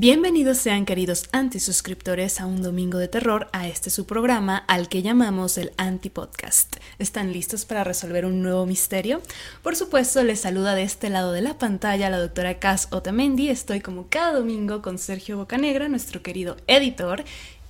[0.00, 5.02] Bienvenidos sean queridos antisuscriptores a un domingo de terror a este su programa al que
[5.02, 6.76] llamamos el Antipodcast.
[6.98, 9.20] ¿Están listos para resolver un nuevo misterio?
[9.62, 13.50] Por supuesto, les saluda de este lado de la pantalla la doctora Cass Otamendi.
[13.50, 17.22] Estoy como cada domingo con Sergio Bocanegra, nuestro querido editor,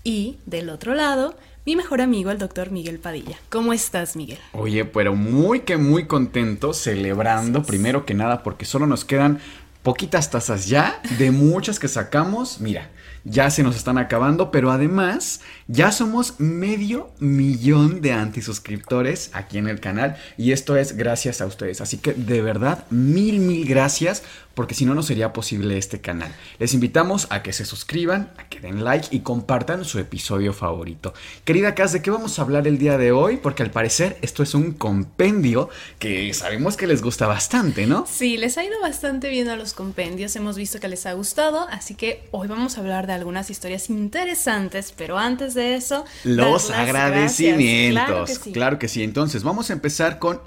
[0.05, 1.35] y del otro lado,
[1.67, 3.41] mi mejor amigo, el doctor Miguel Padilla.
[3.49, 4.39] ¿Cómo estás, Miguel?
[4.53, 9.41] Oye, pero muy que muy contento, celebrando primero que nada porque solo nos quedan
[9.83, 12.91] poquitas tazas ya, de muchas que sacamos, mira,
[13.25, 15.41] ya se nos están acabando, pero además
[15.73, 21.47] ya somos medio millón de antisuscriptores aquí en el canal y esto es gracias a
[21.47, 21.81] ustedes.
[21.81, 26.35] Así que de verdad, mil, mil gracias porque si no, no sería posible este canal.
[26.59, 31.15] Les invitamos a que se suscriban, a que den like y compartan su episodio favorito.
[31.45, 33.37] Querida Cas, ¿de qué vamos a hablar el día de hoy?
[33.37, 38.07] Porque al parecer esto es un compendio que sabemos que les gusta bastante, ¿no?
[38.11, 41.69] Sí, les ha ido bastante bien a los compendios, hemos visto que les ha gustado,
[41.71, 46.05] así que hoy vamos a hablar de algunas historias interesantes, pero antes de eso...
[46.25, 48.05] Los agradecimientos.
[48.07, 48.53] Claro que, sí.
[48.53, 49.03] claro que sí.
[49.03, 50.41] Entonces, vamos a empezar con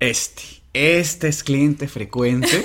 [0.00, 0.62] este.
[0.74, 2.64] Este es cliente frecuente.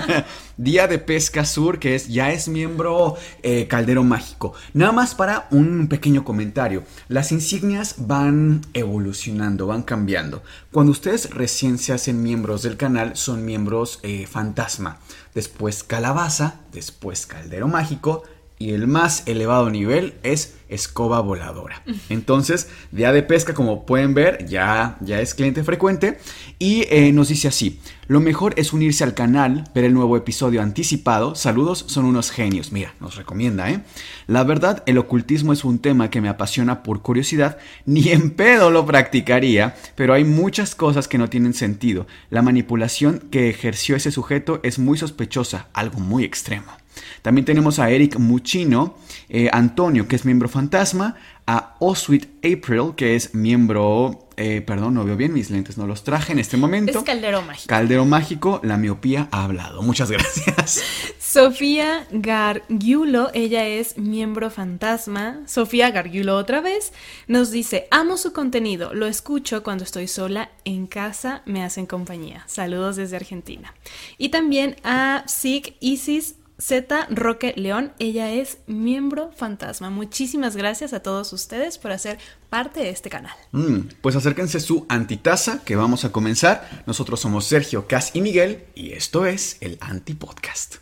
[0.56, 4.54] Día de Pesca Sur, que es, ya es miembro eh, Caldero Mágico.
[4.72, 6.82] Nada más para un pequeño comentario.
[7.06, 10.42] Las insignias van evolucionando, van cambiando.
[10.72, 14.98] Cuando ustedes recién se hacen miembros del canal, son miembros eh, fantasma.
[15.32, 18.24] Después calabaza, después Caldero Mágico.
[18.64, 21.82] Y el más elevado nivel es escoba voladora.
[22.08, 26.18] Entonces, día de pesca, como pueden ver, ya, ya es cliente frecuente.
[26.58, 30.62] Y eh, nos dice así, lo mejor es unirse al canal, ver el nuevo episodio
[30.62, 31.34] anticipado.
[31.34, 32.72] Saludos, son unos genios.
[32.72, 33.82] Mira, nos recomienda, ¿eh?
[34.26, 37.58] La verdad, el ocultismo es un tema que me apasiona por curiosidad.
[37.84, 42.06] Ni en pedo lo practicaría, pero hay muchas cosas que no tienen sentido.
[42.30, 46.72] La manipulación que ejerció ese sujeto es muy sospechosa, algo muy extremo.
[47.22, 48.96] También tenemos a Eric Muchino,
[49.28, 51.16] eh, Antonio, que es miembro fantasma,
[51.46, 56.02] a Oswit April, que es miembro, eh, perdón, no veo bien mis lentes, no los
[56.02, 56.98] traje en este momento.
[56.98, 57.68] Es Caldero Mágico.
[57.68, 59.82] Caldero Mágico, la miopía ha hablado.
[59.82, 60.82] Muchas gracias.
[61.18, 65.40] Sofía Gargiulo, ella es miembro fantasma.
[65.46, 66.92] Sofía Gargiulo otra vez,
[67.26, 72.44] nos dice, amo su contenido, lo escucho cuando estoy sola en casa, me hacen compañía.
[72.46, 73.74] Saludos desde Argentina.
[74.16, 79.90] Y también a Sig Isis Z Roque León, ella es miembro fantasma.
[79.90, 83.34] Muchísimas gracias a todos ustedes por hacer parte de este canal.
[83.50, 86.84] Mm, pues acérquense su antitaza que vamos a comenzar.
[86.86, 90.76] Nosotros somos Sergio, Cas y Miguel y esto es el Antipodcast.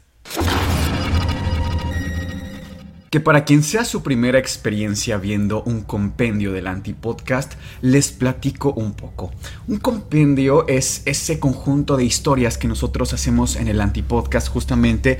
[3.08, 8.94] Que para quien sea su primera experiencia viendo un compendio del Antipodcast, les platico un
[8.94, 9.32] poco.
[9.68, 15.18] Un compendio es ese conjunto de historias que nosotros hacemos en el Antipodcast justamente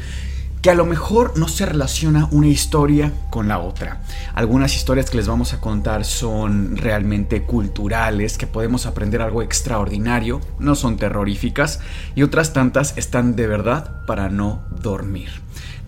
[0.63, 4.01] que a lo mejor no se relaciona una historia con la otra.
[4.33, 10.41] Algunas historias que les vamos a contar son realmente culturales, que podemos aprender algo extraordinario,
[10.61, 11.81] no son terroríficas,
[12.15, 15.42] y otras tantas están de verdad para no dormir.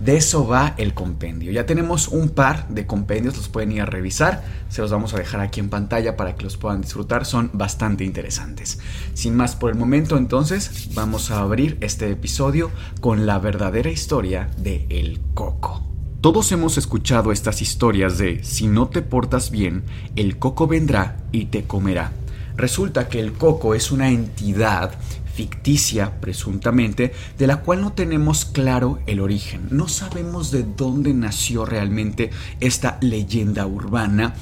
[0.05, 1.51] De eso va el compendio.
[1.51, 4.45] Ya tenemos un par de compendios, los pueden ir a revisar.
[4.69, 7.25] Se los vamos a dejar aquí en pantalla para que los puedan disfrutar.
[7.25, 8.81] Son bastante interesantes.
[9.15, 12.71] Sin más por el momento, entonces, vamos a abrir este episodio
[13.01, 15.87] con la verdadera historia de El Coco.
[16.21, 19.85] Todos hemos escuchado estas historias de si no te portas bien,
[20.17, 22.13] el coco vendrá y te comerá.
[22.57, 24.93] Resulta que el coco es una entidad
[25.35, 29.69] ficticia presuntamente, de la cual no tenemos claro el origen.
[29.71, 34.35] No sabemos de dónde nació realmente esta leyenda urbana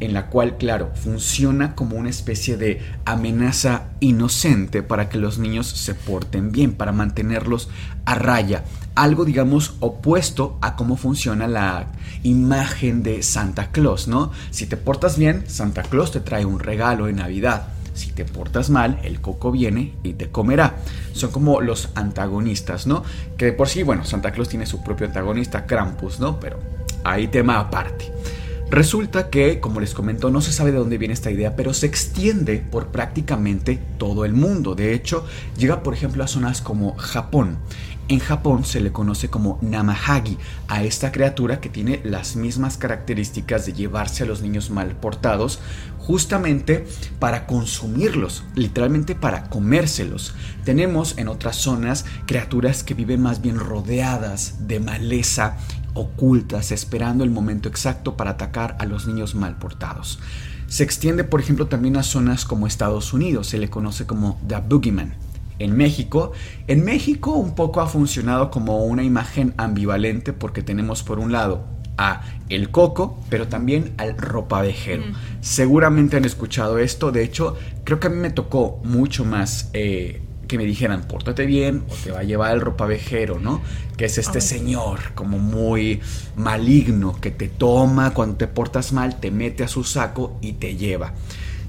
[0.00, 5.68] en la cual, claro, funciona como una especie de amenaza inocente para que los niños
[5.68, 7.70] se porten bien, para mantenerlos
[8.04, 8.64] a raya.
[8.94, 11.86] Algo, digamos, opuesto a cómo funciona la
[12.22, 14.32] imagen de Santa Claus, ¿no?
[14.50, 17.68] Si te portas bien, Santa Claus te trae un regalo de Navidad.
[17.96, 20.76] Si te portas mal, el coco viene y te comerá.
[21.12, 23.02] Son como los antagonistas, ¿no?
[23.36, 26.38] Que de por sí, bueno, Santa Claus tiene su propio antagonista, Krampus, ¿no?
[26.38, 26.58] Pero
[27.04, 28.12] ahí tema aparte.
[28.68, 31.86] Resulta que, como les comento, no se sabe de dónde viene esta idea, pero se
[31.86, 34.74] extiende por prácticamente todo el mundo.
[34.74, 35.24] De hecho,
[35.56, 37.58] llega por ejemplo a zonas como Japón.
[38.08, 40.38] En Japón se le conoce como Namahagi
[40.68, 45.58] a esta criatura que tiene las mismas características de llevarse a los niños mal portados
[45.98, 46.86] justamente
[47.18, 50.34] para consumirlos, literalmente para comérselos.
[50.64, 55.56] Tenemos en otras zonas criaturas que viven más bien rodeadas de maleza
[55.94, 60.20] ocultas, esperando el momento exacto para atacar a los niños mal portados.
[60.68, 64.58] Se extiende, por ejemplo, también a zonas como Estados Unidos, se le conoce como The
[64.58, 65.25] Boogeyman.
[65.58, 66.32] En México,
[66.66, 71.64] en México un poco ha funcionado como una imagen ambivalente porque tenemos por un lado
[71.98, 75.04] a el coco, pero también al ropavejero.
[75.40, 80.20] Seguramente han escuchado esto, de hecho, creo que a mí me tocó mucho más eh,
[80.46, 83.62] que me dijeran, pórtate bien o te va a llevar el ropavejero, ¿no?
[83.96, 86.00] Que es este señor como muy
[86.36, 90.76] maligno que te toma cuando te portas mal, te mete a su saco y te
[90.76, 91.14] lleva.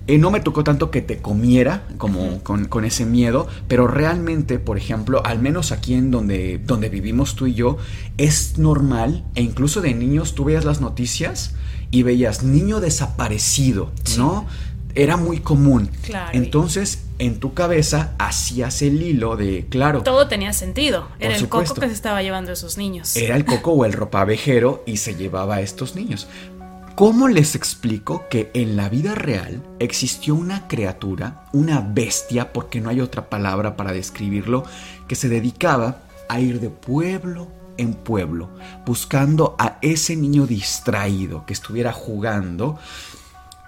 [0.07, 4.77] Eh, no me tocó tanto que te comiera como con, ese miedo, pero realmente, por
[4.77, 7.77] ejemplo, al menos aquí en donde, donde vivimos tú y yo,
[8.17, 11.55] es normal, e incluso de niños tú veías las noticias
[11.91, 14.45] y veías niño desaparecido, ¿no?
[14.95, 15.89] Era muy común.
[16.03, 16.31] Claro.
[16.33, 20.03] Entonces, en tu cabeza hacías el hilo de, claro.
[20.03, 21.07] Todo tenía sentido.
[21.19, 21.75] Era el supuesto.
[21.75, 23.15] coco que se estaba llevando a esos niños.
[23.15, 26.27] Era el coco o el ropavejero y se llevaba a estos niños.
[26.97, 32.89] ¿Cómo les explico que en la vida real existió una criatura, una bestia, porque no
[32.89, 34.63] hay otra palabra para describirlo,
[35.07, 38.49] que se dedicaba a ir de pueblo en pueblo,
[38.83, 42.79] buscando a ese niño distraído que estuviera jugando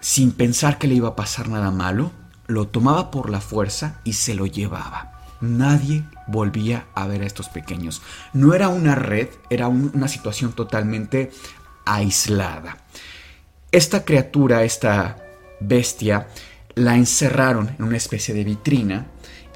[0.02, 2.10] sin pensar que le iba a pasar nada malo,
[2.48, 5.22] lo tomaba por la fuerza y se lo llevaba.
[5.40, 8.02] Nadie volvía a ver a estos pequeños.
[8.34, 11.30] No era una red, era un- una situación totalmente
[11.86, 12.78] aislada.
[13.72, 15.18] Esta criatura, esta
[15.60, 16.28] bestia,
[16.74, 19.08] la encerraron en una especie de vitrina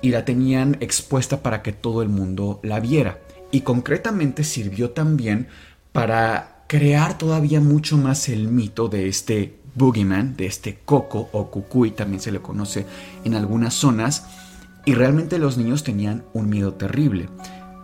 [0.04, 3.19] y la tenían expuesta para que todo el mundo la viera.
[3.51, 5.48] Y concretamente sirvió también
[5.92, 11.92] para crear todavía mucho más el mito de este boogeyman, de este coco o cucuy,
[11.92, 12.86] también se le conoce
[13.24, 14.27] en algunas zonas,
[14.86, 17.30] y realmente los niños tenían un miedo terrible.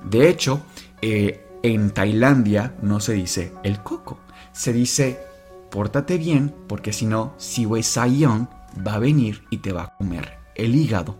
[0.03, 0.61] De hecho,
[1.01, 4.19] eh, en Tailandia no se dice el coco,
[4.51, 5.28] se dice
[5.69, 8.47] pórtate bien porque si no, Siwei Sayong
[8.85, 11.19] va a venir y te va a comer el hígado.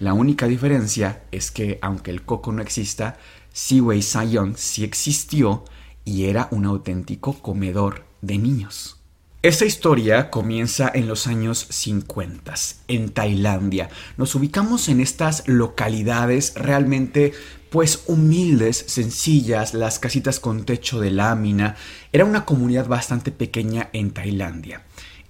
[0.00, 3.16] La única diferencia es que aunque el coco no exista,
[3.52, 5.64] Siwei Sayong sí existió
[6.04, 8.98] y era un auténtico comedor de niños.
[9.42, 12.54] Esta historia comienza en los años 50,
[12.86, 13.90] en Tailandia.
[14.16, 17.32] Nos ubicamos en estas localidades realmente
[17.72, 21.74] pues humildes, sencillas, las casitas con techo de lámina.
[22.12, 24.82] Era una comunidad bastante pequeña en Tailandia.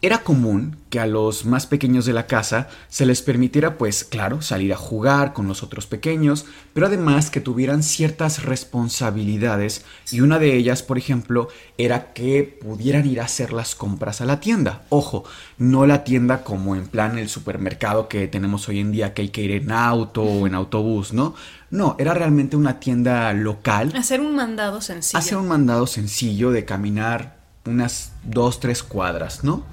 [0.05, 4.43] Era común que a los más pequeños de la casa se les permitiera, pues claro,
[4.43, 6.45] salir a jugar con los otros pequeños,
[6.75, 11.47] pero además que tuvieran ciertas responsabilidades y una de ellas, por ejemplo,
[11.79, 14.83] era que pudieran ir a hacer las compras a la tienda.
[14.89, 15.23] Ojo,
[15.57, 19.29] no la tienda como en plan el supermercado que tenemos hoy en día que hay
[19.29, 21.37] que ir en auto o en autobús, ¿no?
[21.73, 25.19] No, era realmente una tienda local Hacer un mandado sencillo.
[25.19, 29.65] hace un mandado sencillo de caminar unas dos, tres cuadras, ¿no?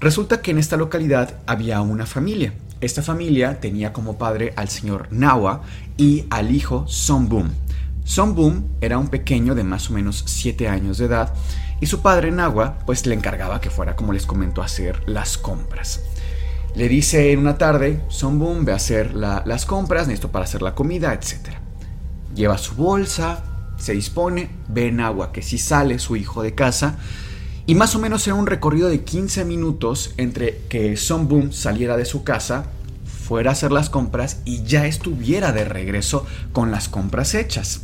[0.00, 2.54] Resulta que en esta localidad había una familia.
[2.80, 5.62] Esta familia tenía como padre al señor Nawa
[5.96, 7.50] y al hijo Sonbum.
[8.02, 11.32] Sonbum era un pequeño de más o menos 7 años de edad
[11.80, 15.38] y su padre Nawa pues le encargaba que fuera, como les comento, a hacer las
[15.38, 16.00] compras.
[16.78, 20.62] Le dice en una tarde, Sonbum ve a hacer la- las compras, necesito para hacer
[20.62, 21.56] la comida, etc.
[22.36, 23.42] Lleva su bolsa,
[23.78, 26.96] se dispone, ve en agua que si sale su hijo de casa
[27.66, 31.96] y más o menos era un recorrido de 15 minutos entre que Son Boom saliera
[31.96, 32.66] de su casa,
[33.04, 37.80] fuera a hacer las compras y ya estuviera de regreso con las compras hechas.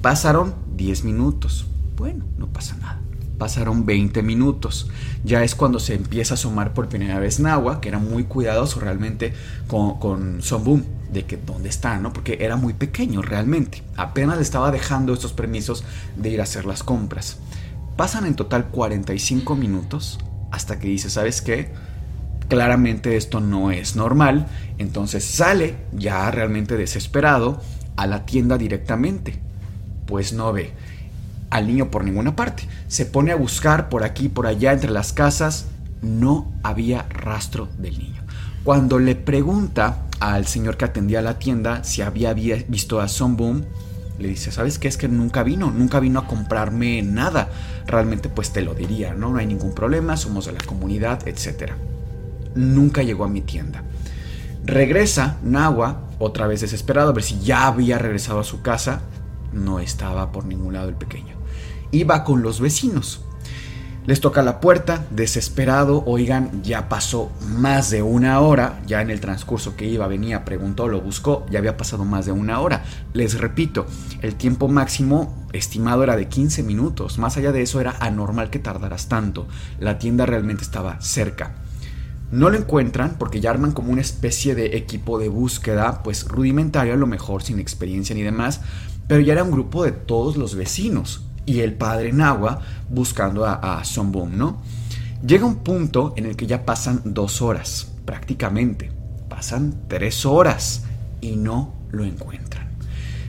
[0.00, 1.66] Pasaron 10 minutos.
[1.96, 3.00] Bueno, no pasa nada.
[3.36, 4.88] Pasaron 20 minutos.
[5.24, 8.80] Ya es cuando se empieza a asomar por primera vez Nahua, que era muy cuidadoso
[8.80, 9.32] realmente
[9.66, 12.12] con, con Son Boom, de que dónde está, ¿no?
[12.12, 13.82] Porque era muy pequeño realmente.
[13.96, 15.84] Apenas le estaba dejando estos permisos
[16.16, 17.38] de ir a hacer las compras.
[17.96, 20.18] Pasan en total 45 minutos
[20.50, 21.70] hasta que dice, ¿sabes qué?
[22.48, 24.46] Claramente esto no es normal.
[24.78, 27.60] Entonces sale, ya realmente desesperado,
[27.96, 29.40] a la tienda directamente.
[30.06, 30.72] Pues no ve
[31.50, 32.68] al niño por ninguna parte.
[32.88, 35.66] Se pone a buscar por aquí, por allá, entre las casas.
[36.02, 38.22] No había rastro del niño.
[38.64, 43.36] Cuando le pregunta al señor que atendía la tienda si había vi- visto a Son
[43.36, 43.64] Boom,
[44.18, 44.88] Le dice, ¿sabes qué?
[44.88, 47.50] Es que nunca vino, nunca vino a comprarme nada.
[47.86, 49.30] Realmente pues te lo diría, ¿no?
[49.30, 51.70] No hay ningún problema, somos de la comunidad, etc.
[52.56, 53.84] Nunca llegó a mi tienda.
[54.64, 59.02] Regresa Nahua, otra vez desesperado, a ver si ya había regresado a su casa.
[59.52, 61.37] No estaba por ningún lado el pequeño.
[61.90, 63.22] Iba con los vecinos.
[64.08, 69.20] Les toca la puerta, desesperado, oigan, ya pasó más de una hora, ya en el
[69.20, 72.84] transcurso que iba, venía, preguntó, lo buscó, ya había pasado más de una hora.
[73.12, 73.84] Les repito,
[74.22, 78.58] el tiempo máximo estimado era de 15 minutos, más allá de eso era anormal que
[78.58, 79.46] tardaras tanto,
[79.78, 81.56] la tienda realmente estaba cerca.
[82.30, 86.94] No lo encuentran porque ya arman como una especie de equipo de búsqueda, pues rudimentario
[86.94, 88.62] a lo mejor, sin experiencia ni demás,
[89.06, 93.54] pero ya era un grupo de todos los vecinos, y el padre Nahua buscando a,
[93.54, 93.82] a
[94.30, 94.62] ¿no?
[95.26, 98.92] Llega un punto en el que ya pasan dos horas, prácticamente.
[99.28, 100.84] Pasan tres horas
[101.20, 102.68] y no lo encuentran.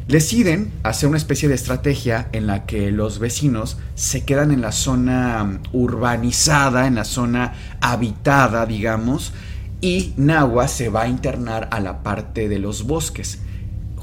[0.08, 4.72] Deciden hacer una especie de estrategia en la que los vecinos se quedan en la
[4.72, 9.34] zona urbanizada, en la zona habitada, digamos,
[9.82, 13.40] y Nahua se va a internar a la parte de los bosques.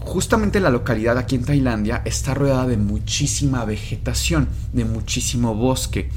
[0.07, 6.11] Justamente la localidad aquí en Tailandia está rodeada de muchísima vegetación, de muchísimo bosque.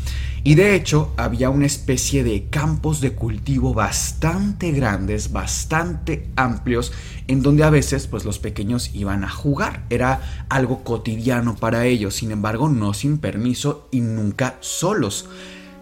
[0.44, 6.94] Y de hecho había una especie de campos de cultivo bastante grandes, bastante amplios,
[7.28, 9.84] en donde a veces pues los pequeños iban a jugar.
[9.90, 15.28] Era algo cotidiano para ellos, sin embargo no sin permiso y nunca solos.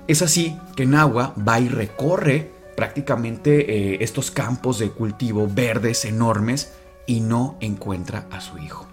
[0.08, 6.72] Es así que Nahua va y recorre prácticamente eh, estos campos de cultivo verdes enormes
[7.08, 8.86] y no encuentra a su hijo.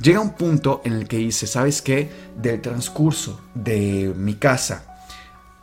[0.00, 2.10] Llega un punto en el que dice, ¿sabes qué?
[2.36, 4.88] Del transcurso de mi casa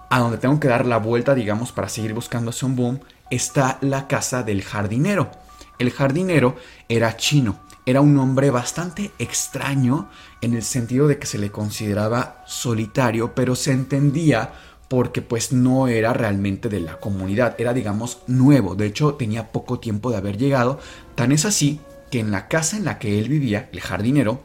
[0.10, 3.00] a donde tengo que dar la vuelta, digamos, para seguir buscando a Son Boom,
[3.30, 5.32] está la casa del jardinero.
[5.78, 6.56] El jardinero
[6.88, 10.10] era chino, era un hombre bastante extraño
[10.42, 14.54] en el sentido de que se le consideraba solitario, pero se entendía
[14.88, 19.80] porque pues no era realmente de la comunidad, era digamos nuevo, de hecho tenía poco
[19.80, 20.80] tiempo de haber llegado,
[21.16, 21.80] tan es así
[22.12, 24.42] que en la casa en la que él vivía, el jardinero,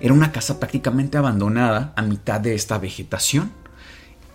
[0.00, 3.52] era una casa prácticamente abandonada a mitad de esta vegetación.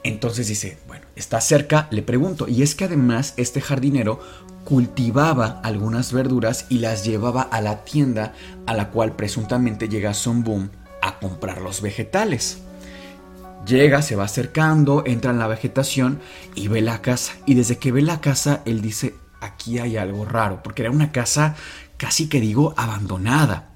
[0.03, 4.20] Entonces dice, bueno, está cerca, le pregunto, y es que además este jardinero
[4.63, 8.34] cultivaba algunas verduras y las llevaba a la tienda
[8.65, 10.70] a la cual presuntamente llega Son Boom
[11.01, 12.60] a comprar los vegetales.
[13.65, 16.20] Llega, se va acercando, entra en la vegetación
[16.56, 17.34] y ve la casa.
[17.46, 21.12] Y desde que ve la casa, él dice, aquí hay algo raro, porque era una
[21.12, 21.56] casa
[21.98, 23.70] casi que digo abandonada.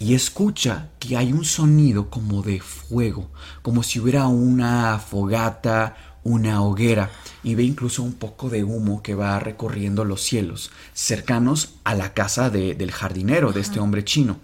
[0.00, 3.30] Y escucha que hay un sonido como de fuego,
[3.62, 5.94] como si hubiera una fogata,
[6.24, 7.10] una hoguera,
[7.42, 12.14] y ve incluso un poco de humo que va recorriendo los cielos, cercanos a la
[12.14, 14.38] casa del jardinero, de este hombre chino.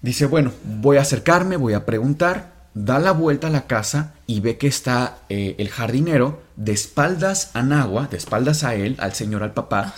[0.00, 4.40] Dice, bueno, voy a acercarme, voy a preguntar, da la vuelta a la casa y
[4.40, 9.14] ve que está eh, el jardinero de espaldas a Nagua, de espaldas a él, al
[9.14, 9.94] señor, al papá,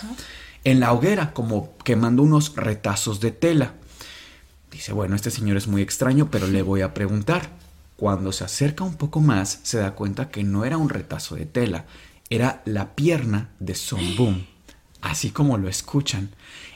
[0.63, 3.73] en la hoguera, como quemando unos retazos de tela.
[4.71, 7.49] Dice, bueno, este señor es muy extraño, pero le voy a preguntar.
[7.95, 11.47] Cuando se acerca un poco más, se da cuenta que no era un retazo de
[11.47, 11.85] tela,
[12.29, 14.45] era la pierna de Son Boom.
[15.01, 16.29] Así como lo escuchan,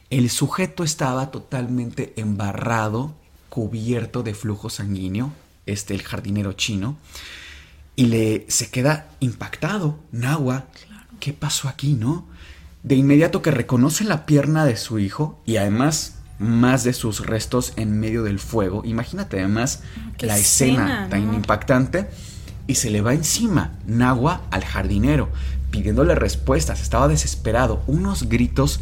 [0.09, 3.13] el sujeto estaba totalmente embarrado,
[3.49, 5.31] cubierto de flujo sanguíneo,
[5.65, 6.97] este, el jardinero chino,
[7.95, 9.99] y le se queda impactado.
[10.11, 10.65] Nahua,
[11.19, 12.27] ¿qué pasó aquí, no?
[12.83, 17.73] De inmediato que reconoce la pierna de su hijo y además más de sus restos
[17.75, 18.81] en medio del fuego.
[18.83, 19.83] Imagínate además
[20.19, 22.09] la escena, tan impactante.
[22.67, 25.29] Y se le va encima Nahua al jardinero,
[25.69, 26.81] pidiéndole respuestas.
[26.81, 27.83] Estaba desesperado.
[27.85, 28.79] Unos gritos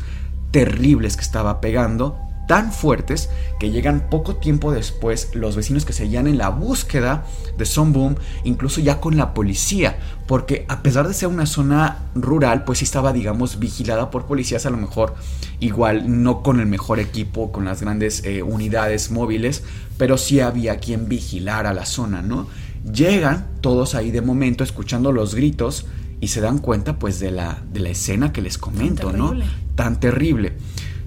[0.51, 2.17] terribles que estaba pegando
[2.49, 3.29] tan fuertes
[3.59, 7.23] que llegan poco tiempo después los vecinos que seguían en la búsqueda
[7.59, 12.09] de Son Boom, incluso ya con la policía, porque a pesar de ser una zona
[12.15, 15.13] rural, pues sí estaba, digamos, vigilada por policías, a lo mejor
[15.59, 19.61] igual no con el mejor equipo, con las grandes eh, unidades móviles,
[19.99, 22.47] pero sí había quien vigilara la zona, ¿no?
[22.91, 25.85] Llegan todos ahí de momento escuchando los gritos
[26.19, 29.35] y se dan cuenta pues de la, de la escena que les comento, ¿no?
[29.75, 30.53] Tan terrible.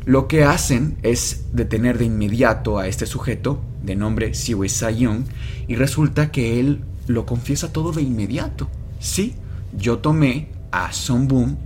[0.05, 5.25] Lo que hacen es detener de inmediato a este sujeto, de nombre Siwe Sayong,
[5.69, 8.69] y resulta que él lo confiesa todo de inmediato.
[8.99, 9.35] Sí,
[9.77, 11.57] yo tomé a Son Boom,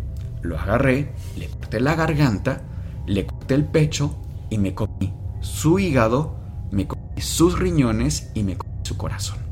[0.43, 2.63] lo agarré, le corté la garganta,
[3.07, 4.15] le corté el pecho
[4.51, 6.37] y me comí su hígado,
[6.71, 9.46] me comí sus riñones y me comí su corazón.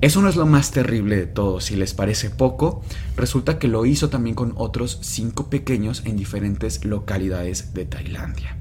[0.00, 2.82] Eso no es lo más terrible de todo, si les parece poco,
[3.16, 8.56] resulta que lo hizo también con otros cinco pequeños en diferentes localidades de Tailandia.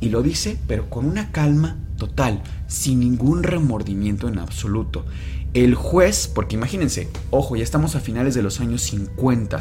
[0.00, 5.04] Y lo dice, pero con una calma total, sin ningún remordimiento en absoluto.
[5.52, 9.58] El juez, porque imagínense, ojo, ya estamos a finales de los años 50,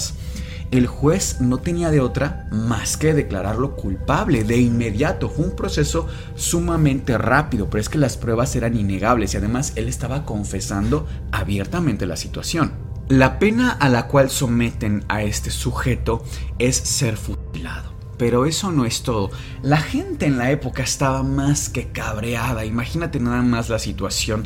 [0.71, 5.29] el juez no tenía de otra más que declararlo culpable de inmediato.
[5.29, 9.87] Fue un proceso sumamente rápido, pero es que las pruebas eran innegables y además él
[9.87, 12.73] estaba confesando abiertamente la situación.
[13.07, 16.23] La pena a la cual someten a este sujeto
[16.59, 17.95] es ser fusilado.
[18.17, 19.29] Pero eso no es todo.
[19.61, 22.65] La gente en la época estaba más que cabreada.
[22.65, 24.43] Imagínate nada más la situación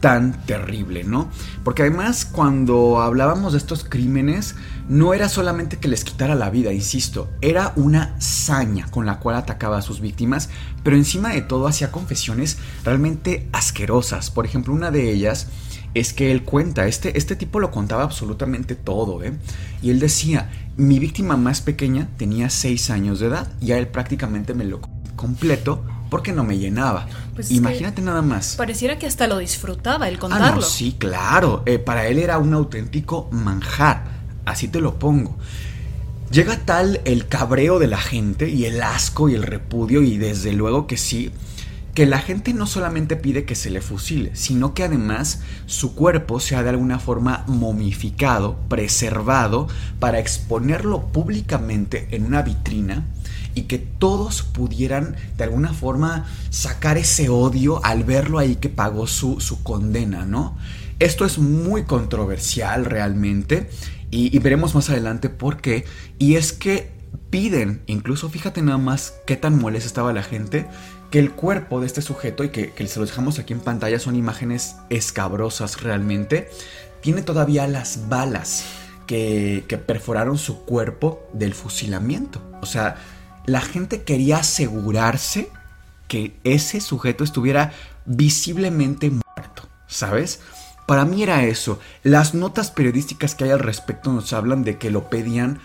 [0.00, 1.30] tan terrible, ¿no?
[1.62, 4.56] Porque además cuando hablábamos de estos crímenes,
[4.90, 9.36] no era solamente que les quitara la vida, insisto, era una saña con la cual
[9.36, 10.48] atacaba a sus víctimas,
[10.82, 14.32] pero encima de todo hacía confesiones realmente asquerosas.
[14.32, 15.46] Por ejemplo, una de ellas
[15.94, 19.32] es que él cuenta, este, este tipo lo contaba absolutamente todo, ¿eh?
[19.80, 23.86] Y él decía, mi víctima más pequeña tenía 6 años de edad y a él
[23.86, 24.80] prácticamente me lo
[25.14, 27.06] completo porque no me llenaba.
[27.36, 28.56] Pues Imagínate nada más.
[28.56, 30.46] Pareciera que hasta lo disfrutaba el contarlo.
[30.46, 31.62] Ah, no, sí, claro.
[31.64, 34.19] Eh, para él era un auténtico manjar.
[34.50, 35.36] Así te lo pongo.
[36.30, 40.52] Llega tal el cabreo de la gente y el asco y el repudio y desde
[40.52, 41.32] luego que sí,
[41.94, 46.38] que la gente no solamente pide que se le fusile, sino que además su cuerpo
[46.38, 49.66] sea de alguna forma momificado, preservado,
[49.98, 53.04] para exponerlo públicamente en una vitrina
[53.54, 59.08] y que todos pudieran de alguna forma sacar ese odio al verlo ahí que pagó
[59.08, 60.56] su, su condena, ¿no?
[61.00, 63.68] Esto es muy controversial realmente
[64.10, 65.84] y, veremos más adelante por qué.
[66.18, 66.90] Y es que
[67.30, 70.66] piden, incluso fíjate nada más qué tan molesta estaba la gente,
[71.10, 74.16] que el cuerpo de este sujeto, y que, se lo dejamos aquí en pantalla, son
[74.16, 76.48] imágenes escabrosas realmente,
[77.02, 78.64] tiene todavía las balas
[79.06, 82.42] que, que perforaron su cuerpo del fusilamiento.
[82.60, 82.96] O sea,
[83.46, 85.48] la gente quería asegurarse
[86.08, 87.72] que ese sujeto estuviera
[88.04, 90.40] visiblemente muerto, ¿sabes?
[90.90, 91.78] Para mí era eso.
[92.02, 95.60] Las notas periodísticas que hay al respecto nos hablan de que lo pedían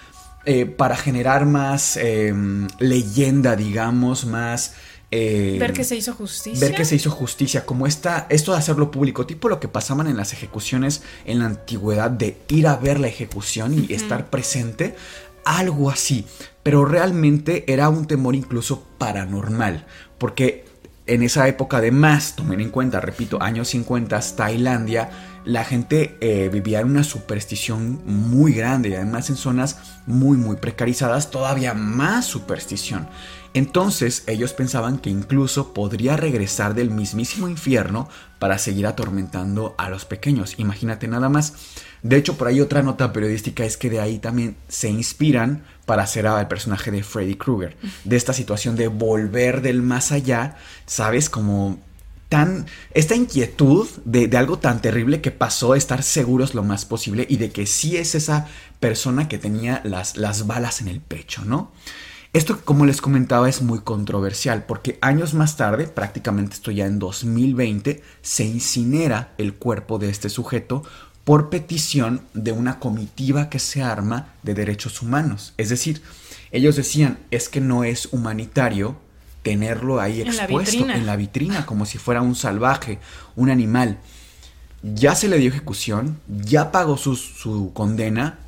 [0.46, 4.76] eh, para generar más em, leyenda, digamos, más...
[5.10, 6.60] Em, ver que se hizo justicia.
[6.60, 10.06] Ver que se hizo justicia, como esta, esto de hacerlo público, tipo lo que pasaban
[10.06, 14.96] en las ejecuciones en la antigüedad, de ir a ver la ejecución y estar presente,
[15.44, 16.28] algo así.
[16.62, 19.88] Pero realmente era un temor incluso paranormal,
[20.20, 20.65] porque
[21.08, 25.10] en esa época además, tomen en cuenta, repito, años 50, Tailandia,
[25.46, 30.56] la gente eh, vivía en una superstición muy grande y además en zonas muy muy
[30.56, 33.08] precarizadas todavía más superstición.
[33.54, 40.04] Entonces ellos pensaban que incluso podría regresar del mismísimo infierno para seguir atormentando a los
[40.04, 40.56] pequeños.
[40.58, 41.54] Imagínate nada más.
[42.04, 46.04] De hecho, por ahí otra nota periodística es que de ahí también se inspiran para
[46.04, 47.78] hacer al personaje de Freddy Krueger.
[48.04, 51.30] De esta situación de volver del más allá, ¿sabes?
[51.30, 51.80] Como
[52.30, 52.66] tan.
[52.92, 57.38] Esta inquietud de, de, algo tan terrible que pasó, estar seguros lo más posible y
[57.38, 58.48] de que sí es esa
[58.80, 61.72] persona que tenía las, las balas en el pecho, ¿no?
[62.36, 67.00] Esto, como les comentaba, es muy controversial porque años más tarde, prácticamente esto ya en
[67.00, 70.84] 2020, se incinera el cuerpo de este sujeto
[71.26, 75.54] por petición de una comitiva que se arma de derechos humanos.
[75.58, 76.02] Es decir,
[76.52, 78.96] ellos decían, es que no es humanitario
[79.42, 83.00] tenerlo ahí expuesto en la vitrina, como si fuera un salvaje,
[83.36, 84.00] un animal.
[84.82, 88.40] Ya se le dio ejecución, ya pagó su, su condena,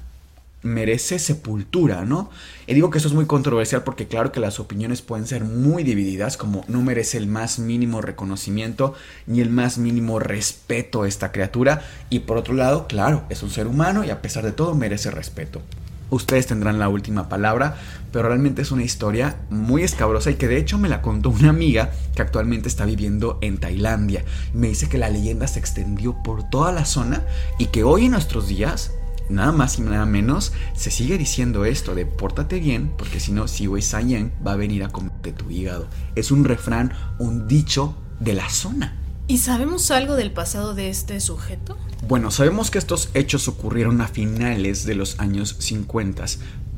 [0.67, 2.29] merece sepultura, ¿no?
[2.67, 5.83] Y digo que eso es muy controversial porque claro que las opiniones pueden ser muy
[5.83, 8.93] divididas, como no merece el más mínimo reconocimiento
[9.25, 13.49] ni el más mínimo respeto a esta criatura, y por otro lado, claro, es un
[13.49, 15.61] ser humano y a pesar de todo merece respeto.
[16.09, 17.75] Ustedes tendrán la última palabra,
[18.13, 21.49] pero realmente es una historia muy escabrosa y que de hecho me la contó una
[21.49, 24.23] amiga que actualmente está viviendo en Tailandia.
[24.53, 27.23] Me dice que la leyenda se extendió por toda la zona
[27.59, 28.93] y que hoy en nuestros días
[29.29, 33.47] nada más y nada menos, se sigue diciendo esto de pórtate bien, porque si no,
[33.47, 35.87] si Sayen va a venir a comerte tu hígado.
[36.15, 38.95] Es un refrán, un dicho de la zona.
[39.29, 41.77] ¿Y sabemos algo del pasado de este sujeto?
[42.07, 46.23] Bueno, sabemos que estos hechos ocurrieron a finales de los años 50,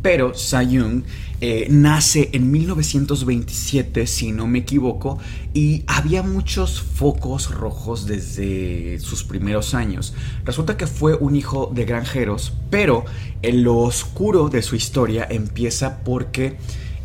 [0.02, 1.04] pero Sayung
[1.42, 5.20] eh, nace en 1927, si no me equivoco,
[5.54, 10.14] y había muchos focos rojos desde sus primeros años.
[10.44, 13.06] Resulta que fue un hijo de granjeros, pero
[13.42, 16.58] en lo oscuro de su historia empieza porque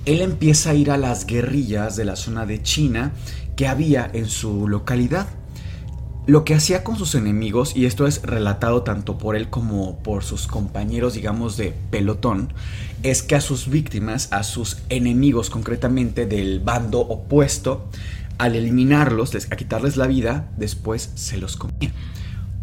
[0.04, 3.12] él empieza a ir a las guerrillas de la zona de China
[3.56, 5.28] que había en su localidad.
[6.26, 10.24] Lo que hacía con sus enemigos, y esto es relatado tanto por él como por
[10.24, 12.50] sus compañeros, digamos, de pelotón,
[13.02, 17.90] es que a sus víctimas, a sus enemigos concretamente del bando opuesto,
[18.38, 21.92] al eliminarlos, a quitarles la vida, después se los comían.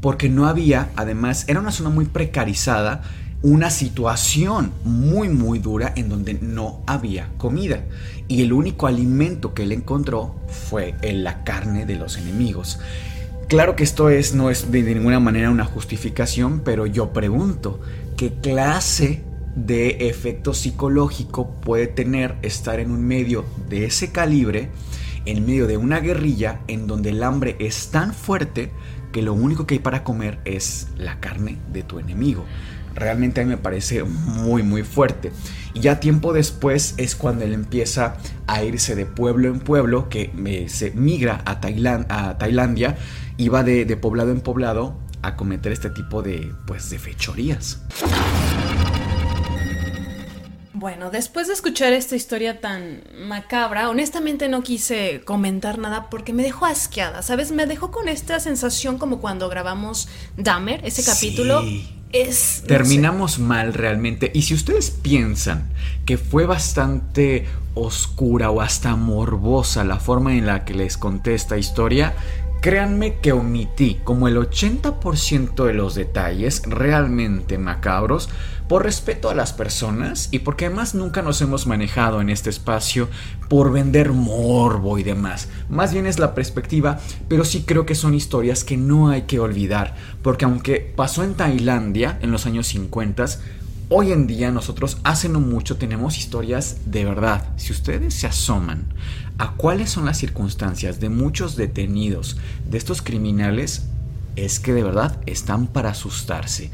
[0.02, 3.04] Porque no había, además, era una zona muy precarizada,
[3.44, 7.84] una situación muy muy dura en donde no había comida.
[8.28, 12.80] Y el único alimento que él encontró fue la carne de los enemigos.
[13.52, 17.82] Claro que esto es, no es de ninguna manera una justificación, pero yo pregunto,
[18.16, 19.26] ¿qué clase
[19.58, 24.70] de efecto psicológico puede tener estar en un medio de ese calibre,
[25.26, 28.72] en medio de una guerrilla en donde el hambre es tan fuerte
[29.12, 32.46] que lo único que hay para comer es la carne de tu enemigo?
[32.96, 35.34] Realmente a mí me parece muy muy fuerte.
[35.74, 38.16] Y ya tiempo después es cuando él empieza
[38.48, 42.98] a irse de pueblo en pueblo, que eh, se migra a, a Tailandia
[43.38, 47.82] iba de, de poblado en poblado a cometer este tipo de, pues, de fechorías.
[50.82, 56.42] Bueno, después de escuchar esta historia tan macabra, honestamente no quise comentar nada porque me
[56.42, 57.52] dejó asqueada, ¿sabes?
[57.52, 61.62] Me dejó con esta sensación como cuando grabamos Dahmer, ese capítulo.
[62.12, 64.32] Es, Terminamos mal realmente.
[64.34, 65.72] Y si ustedes piensan
[66.08, 71.60] que fue bastante oscura o hasta morbosa la forma en la que les conté esta
[71.60, 72.16] historia,
[72.62, 78.30] Créanme que omití como el 80% de los detalles realmente macabros
[78.68, 83.10] por respeto a las personas y porque además nunca nos hemos manejado en este espacio
[83.50, 85.50] por vender morbo y demás.
[85.70, 89.40] Más bien es la perspectiva, pero sí creo que son historias que no hay que
[89.40, 93.26] olvidar, porque aunque pasó en Tailandia en los años 50,
[93.94, 97.50] Hoy en día nosotros hace no mucho tenemos historias de verdad.
[97.58, 98.86] Si ustedes se asoman
[99.38, 102.38] a cuáles son las circunstancias de muchos detenidos
[102.70, 103.88] de estos criminales,
[104.36, 106.72] es que de verdad están para asustarse.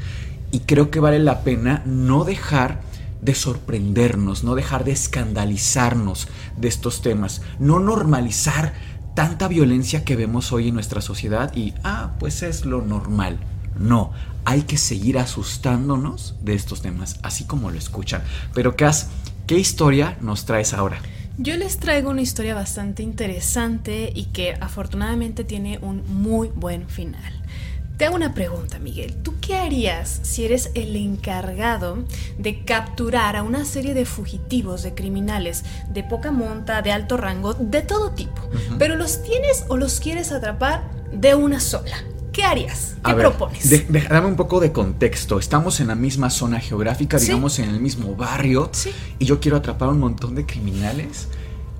[0.50, 2.80] Y creo que vale la pena no dejar
[3.20, 8.74] de sorprendernos, no dejar de escandalizarnos de estos temas, no normalizar
[9.14, 13.38] tanta violencia que vemos hoy en nuestra sociedad y, ah, pues es lo normal.
[13.78, 14.12] No,
[14.44, 18.22] hay que seguir asustándonos de estos temas, así como lo escuchan.
[18.54, 21.00] Pero, ¿qué historia nos traes ahora?
[21.40, 27.32] Yo les traigo una historia bastante interesante y que afortunadamente tiene un muy buen final.
[27.96, 29.14] Te hago una pregunta, Miguel.
[29.22, 31.98] ¿Tú qué harías si eres el encargado
[32.38, 37.54] de capturar a una serie de fugitivos, de criminales, de poca monta, de alto rango,
[37.54, 38.42] de todo tipo?
[38.76, 41.98] Pero los tienes o los quieres atrapar de una sola.
[42.38, 42.94] ¿Qué harías?
[43.04, 43.88] ¿Qué propones?
[44.08, 45.40] dame un poco de contexto.
[45.40, 48.70] Estamos en la misma zona geográfica, digamos en el mismo barrio,
[49.18, 51.26] y yo quiero atrapar a un montón de criminales.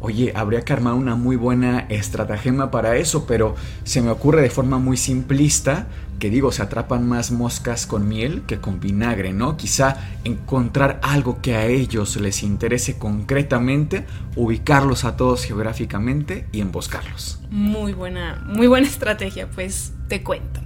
[0.01, 4.51] Oye, habría que armar una muy buena estratagema para eso, pero se me ocurre de
[4.51, 5.87] forma muy simplista
[6.19, 9.57] que digo, se atrapan más moscas con miel que con vinagre, ¿no?
[9.57, 17.39] Quizá encontrar algo que a ellos les interese concretamente, ubicarlos a todos geográficamente y emboscarlos.
[17.51, 20.61] Muy buena, muy buena estrategia, pues te cuento.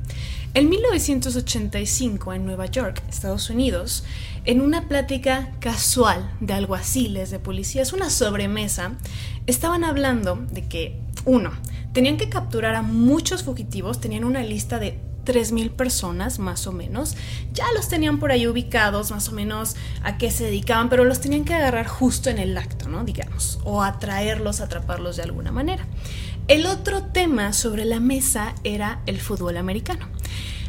[0.55, 4.05] En 1985, en Nueva York, Estados Unidos,
[4.44, 8.92] en una plática casual de alguaciles, de policías, una sobremesa,
[9.46, 11.52] estaban hablando de que, uno,
[11.94, 17.16] tenían que capturar a muchos fugitivos, tenían una lista de 3.000 personas más o menos.
[17.52, 21.20] Ya los tenían por ahí ubicados más o menos a qué se dedicaban, pero los
[21.20, 23.05] tenían que agarrar justo en el acto, ¿no?
[23.05, 25.87] Digamos, o atraerlos, atraparlos de alguna manera.
[26.53, 30.07] El otro tema sobre la mesa era el fútbol americano.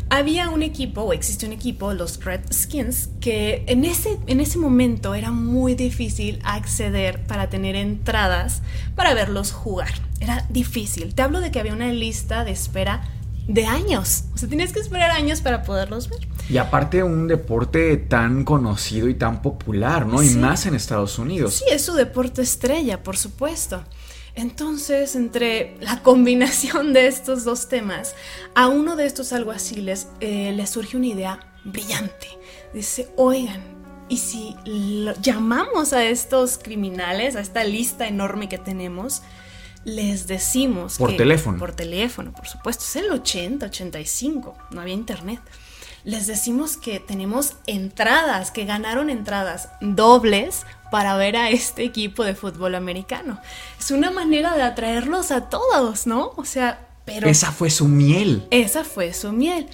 [0.09, 5.13] Había un equipo, o existe un equipo, los Redskins, que en ese, en ese momento
[5.13, 8.61] era muy difícil acceder para tener entradas
[8.95, 9.91] para verlos jugar.
[10.21, 11.13] Era difícil.
[11.15, 13.01] Te hablo de que había una lista de espera
[13.49, 14.23] de años.
[14.33, 16.25] O sea, tienes que esperar años para poderlos ver.
[16.47, 20.23] Y aparte un deporte tan conocido y tan popular, ¿no?
[20.23, 21.55] Y más en Estados Unidos.
[21.55, 23.83] Sí, es su deporte estrella, por supuesto.
[24.35, 28.15] Entonces, entre la combinación de estos dos temas,
[28.55, 32.27] a uno de estos alguaciles eh, le surge una idea brillante.
[32.73, 33.61] Dice, oigan,
[34.09, 34.55] ¿y si
[35.21, 39.21] llamamos a estos criminales, a esta lista enorme que tenemos,
[39.85, 41.59] les decimos por teléfono.
[41.59, 42.83] Por teléfono, por supuesto.
[42.85, 45.41] Es el 80, 85, no había internet.
[46.03, 52.35] Les decimos que tenemos entradas, que ganaron entradas dobles para ver a este equipo de
[52.35, 53.39] fútbol americano.
[53.79, 56.33] Es una manera de atraerlos a todos, ¿no?
[56.35, 57.27] O sea, pero...
[57.27, 58.45] Esa fue su miel.
[58.51, 59.67] Esa fue su miel.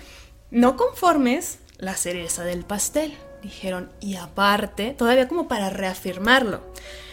[0.51, 3.17] No conformes, la cereza del pastel.
[3.41, 6.61] Dijeron, y aparte, todavía como para reafirmarlo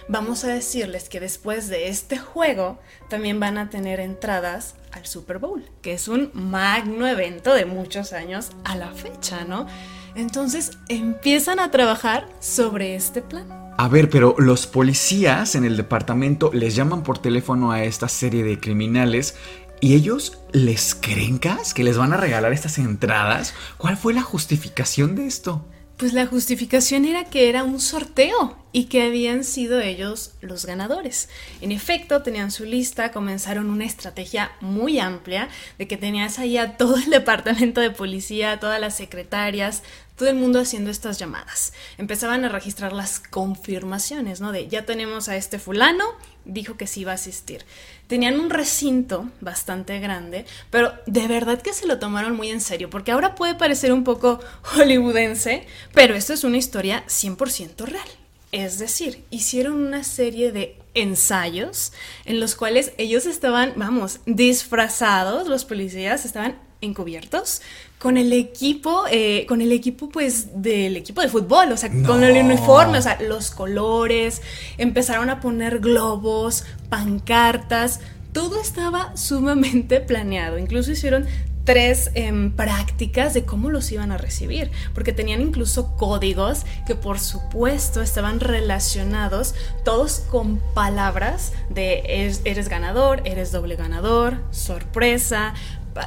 [0.09, 5.38] vamos a decirles que después de este juego también van a tener entradas al Super
[5.38, 9.66] Bowl, que es un magno evento de muchos años a la fecha, ¿no?
[10.14, 13.47] Entonces empiezan a trabajar sobre este plan.
[13.79, 18.42] A ver, pero los policías en el departamento les llaman por teléfono a esta serie
[18.42, 19.35] de criminales
[19.81, 23.53] y ellos les creen que les van a regalar estas entradas.
[23.77, 25.66] ¿Cuál fue la justificación de esto?
[25.97, 31.31] Pues la justificación era que era un sorteo y que habían sido ellos los ganadores.
[31.63, 36.77] En efecto, tenían su lista, comenzaron una estrategia muy amplia de que tenías ahí a
[36.77, 39.83] todo el departamento de policía, todas las secretarias,
[40.17, 41.73] todo el mundo haciendo estas llamadas.
[41.97, 44.53] Empezaban a registrar las confirmaciones, ¿no?
[44.53, 46.05] De ya tenemos a este fulano,
[46.45, 47.65] dijo que sí iba a asistir.
[48.07, 52.88] Tenían un recinto bastante grande, pero de verdad que se lo tomaron muy en serio,
[52.88, 58.09] porque ahora puede parecer un poco hollywoodense, pero esto es una historia 100% real.
[58.53, 61.92] Es decir, hicieron una serie de ensayos
[62.25, 67.62] en los cuales ellos estaban, vamos, disfrazados, los policías estaban encubiertos
[67.99, 72.23] con el equipo, eh, con el equipo pues del equipo de fútbol, o sea, con
[72.23, 74.43] el uniforme, o sea, los colores,
[74.79, 78.01] empezaron a poner globos, pancartas,
[78.33, 81.27] todo estaba sumamente planeado, incluso hicieron
[81.65, 87.19] tres em, prácticas de cómo los iban a recibir, porque tenían incluso códigos que por
[87.19, 95.55] supuesto estaban relacionados todos con palabras de eres ganador, eres doble ganador, sorpresa,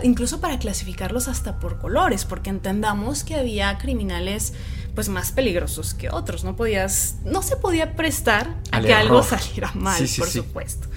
[0.03, 4.53] incluso para clasificarlos hasta por colores, porque entendamos que había criminales
[4.95, 9.71] pues más peligrosos que otros, no podías, no se podía prestar a que algo saliera
[9.73, 10.87] mal, por supuesto.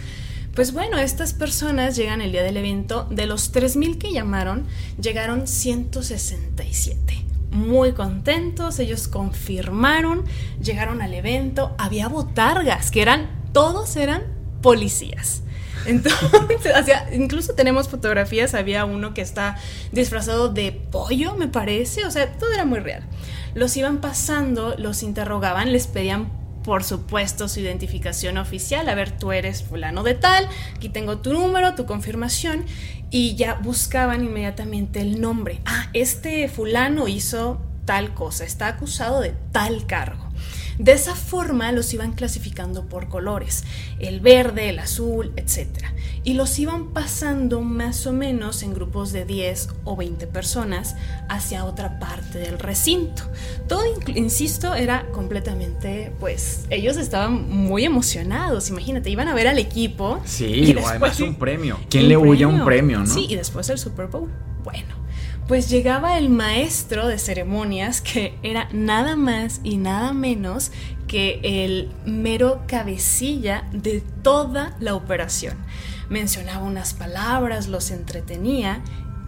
[0.55, 4.67] Pues bueno, estas personas llegan el día del evento, de los 3.000 que llamaron,
[5.01, 10.25] llegaron 167 muy contentos, ellos confirmaron,
[10.61, 14.25] llegaron al evento, había botargas, que eran, todos eran
[14.63, 15.42] policías.
[15.87, 16.73] Entonces,
[17.13, 19.57] incluso tenemos fotografías, había uno que está
[19.93, 23.03] disfrazado de pollo, me parece, o sea, todo era muy real.
[23.55, 26.31] Los iban pasando, los interrogaban, les pedían
[26.63, 31.33] por supuesto su identificación oficial, a ver, tú eres fulano de tal, aquí tengo tu
[31.33, 32.65] número, tu confirmación,
[33.11, 35.61] y ya buscaban inmediatamente el nombre.
[35.67, 40.22] Ah, este fulano hizo tal cosa, está acusado de tal cargo.
[40.79, 43.65] De esa forma los iban clasificando por colores,
[43.99, 45.69] el verde, el azul, etc.
[46.25, 50.97] Y los iban pasando más o menos en grupos de 10 o 20 personas
[51.29, 53.25] hacia otra parte del recinto.
[53.69, 53.83] Todo,
[54.15, 60.21] insisto, era completamente, pues, ellos estaban muy emocionados, imagínate, iban a ver al equipo.
[60.25, 61.79] Sí, y además un premio.
[61.91, 63.07] ¿Quién le huye a un premio, no?
[63.07, 64.31] Sí, y después el Super Bowl.
[64.65, 65.02] Bueno,
[65.49, 70.73] pues llegaba el maestro de ceremonias que era nada más y nada menos
[71.07, 75.57] que el mero cabecilla de toda la operación.
[76.09, 78.81] Mencionaba unas palabras, los entretenía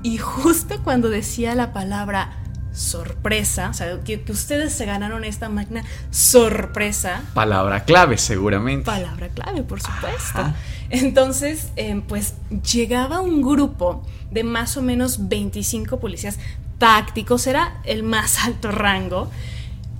[0.03, 2.38] y justo cuando decía la palabra
[2.74, 7.22] sorpresa, o sea, que, ustedes se ganaron esta máquina sorpresa.
[7.33, 8.85] Palabra clave, seguramente.
[8.85, 10.53] Palabra clave, por supuesto.
[10.90, 12.35] Entonces, em, pues
[12.72, 16.38] llegaba un grupo de más o menos 25 policías
[16.79, 19.31] tácticos, era el más alto rango.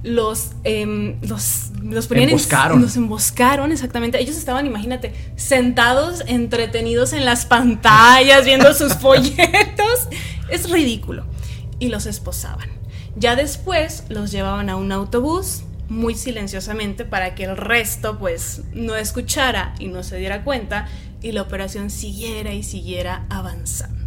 [0.03, 2.83] Los, em, los, los ponían emboscaron.
[2.83, 4.21] los emboscaron, exactamente.
[4.21, 10.09] Ellos estaban, imagínate, sentados, entretenidos en las pantallas, viendo sus folletos.
[10.51, 11.25] Es ridículo.
[11.79, 12.69] Y los esposaban.
[13.17, 18.97] Ya después los llevaban a un autobús muy silenciosamente para que el resto pues no
[18.97, 20.89] escuchara y no se diera cuenta
[21.23, 24.04] y la operación siguiera y siguiera avanzando.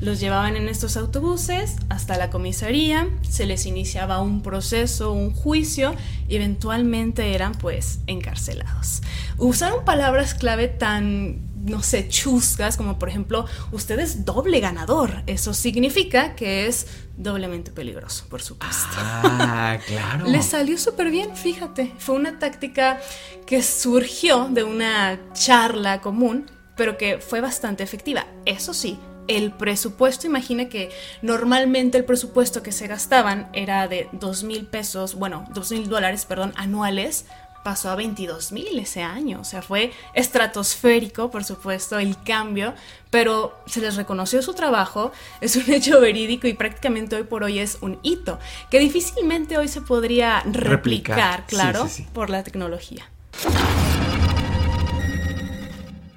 [0.00, 5.94] Los llevaban en estos autobuses hasta la comisaría, se les iniciaba un proceso, un juicio
[6.28, 9.02] y eventualmente eran pues encarcelados.
[9.38, 15.22] Usaron palabras clave tan no sé, chuscas, como por ejemplo, usted es doble ganador.
[15.26, 18.88] Eso significa que es doblemente peligroso, por supuesto.
[18.96, 20.26] Ah, claro.
[20.26, 21.92] Le salió súper bien, fíjate.
[21.98, 23.00] Fue una táctica
[23.46, 28.26] que surgió de una charla común, pero que fue bastante efectiva.
[28.44, 30.90] Eso sí, el presupuesto, imagina que
[31.22, 36.24] normalmente el presupuesto que se gastaban era de dos mil pesos, bueno, dos mil dólares,
[36.24, 37.26] perdón, anuales
[37.62, 39.40] pasó a 22 mil ese año.
[39.40, 42.74] O sea, fue estratosférico, por supuesto, el cambio,
[43.10, 47.58] pero se les reconoció su trabajo, es un hecho verídico y prácticamente hoy por hoy
[47.58, 48.38] es un hito,
[48.70, 53.10] que difícilmente hoy se podría replicar, claro, por la tecnología.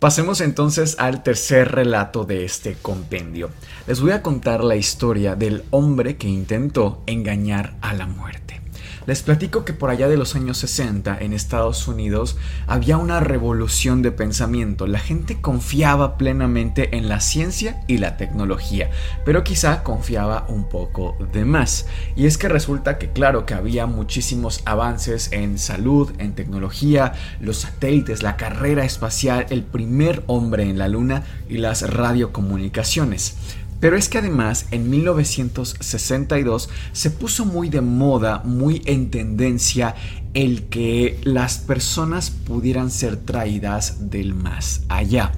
[0.02, 3.52] Pasemos entonces al tercer relato de este compendio.
[3.86, 8.61] Les voy a contar la historia del hombre que intentó engañar a la muerte.
[9.08, 12.38] Les platico que por allá de los años 60 en Estados Unidos
[12.68, 14.86] había una revolución de pensamiento.
[14.86, 18.92] La gente confiaba plenamente en la ciencia y la tecnología,
[19.26, 21.88] pero quizá confiaba un poco de más.
[22.16, 27.58] Y es que resulta que claro que había muchísimos avances en salud, en tecnología, los
[27.58, 33.36] satélites, la carrera espacial, el primer hombre en la luna y las radiocomunicaciones.
[33.82, 39.96] Pero es que además en 1962 se puso muy de moda, muy en tendencia
[40.34, 45.32] el que las personas pudieran ser traídas del más allá.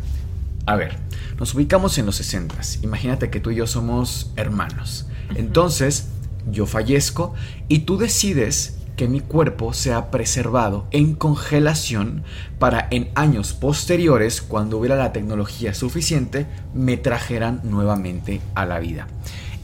[0.66, 0.98] A ver,
[1.40, 2.56] nos ubicamos en los 60.
[2.84, 5.08] Imagínate que tú y yo somos hermanos.
[5.36, 6.10] Entonces,
[6.52, 7.34] yo fallezco
[7.70, 12.24] y tú decides que mi cuerpo sea preservado en congelación
[12.60, 19.08] para en años posteriores, cuando hubiera la tecnología suficiente, me trajeran nuevamente a la vida.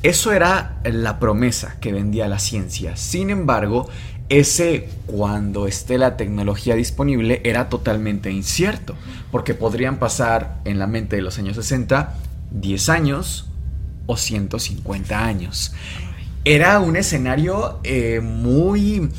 [0.01, 2.95] Eso era la promesa que vendía la ciencia.
[2.95, 3.89] Sin embargo,
[4.29, 8.95] ese cuando esté la tecnología disponible era totalmente incierto,
[9.31, 12.15] porque podrían pasar en la mente de los años 60
[12.51, 13.45] 10 años
[14.05, 15.73] o 150 años
[16.45, 19.09] era un escenario eh, muy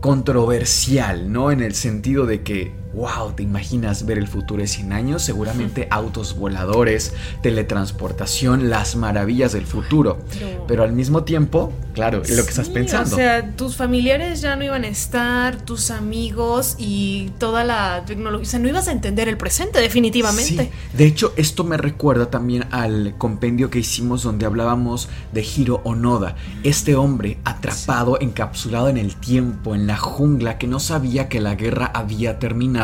[0.00, 1.50] controversial, ¿no?
[1.50, 5.22] En el sentido de que wow, ¿te imaginas ver el futuro de 100 años?
[5.22, 10.18] Seguramente autos voladores, teletransportación, las maravillas del futuro.
[10.66, 13.14] Pero, al mismo tiempo, claro, es lo que estás pensando.
[13.14, 18.46] O sea, tus familiares ya no iban a estar, tus amigos y toda la tecnología.
[18.46, 20.64] O sea, no ibas a entender el presente, definitivamente.
[20.64, 20.96] Sí.
[20.96, 26.36] De hecho, esto me recuerda también al compendio que hicimos donde hablábamos de Hiro Onoda.
[26.64, 31.54] Este hombre atrapado, encapsulado en el tiempo, en la jungla, que no sabía que la
[31.54, 32.79] guerra había terminado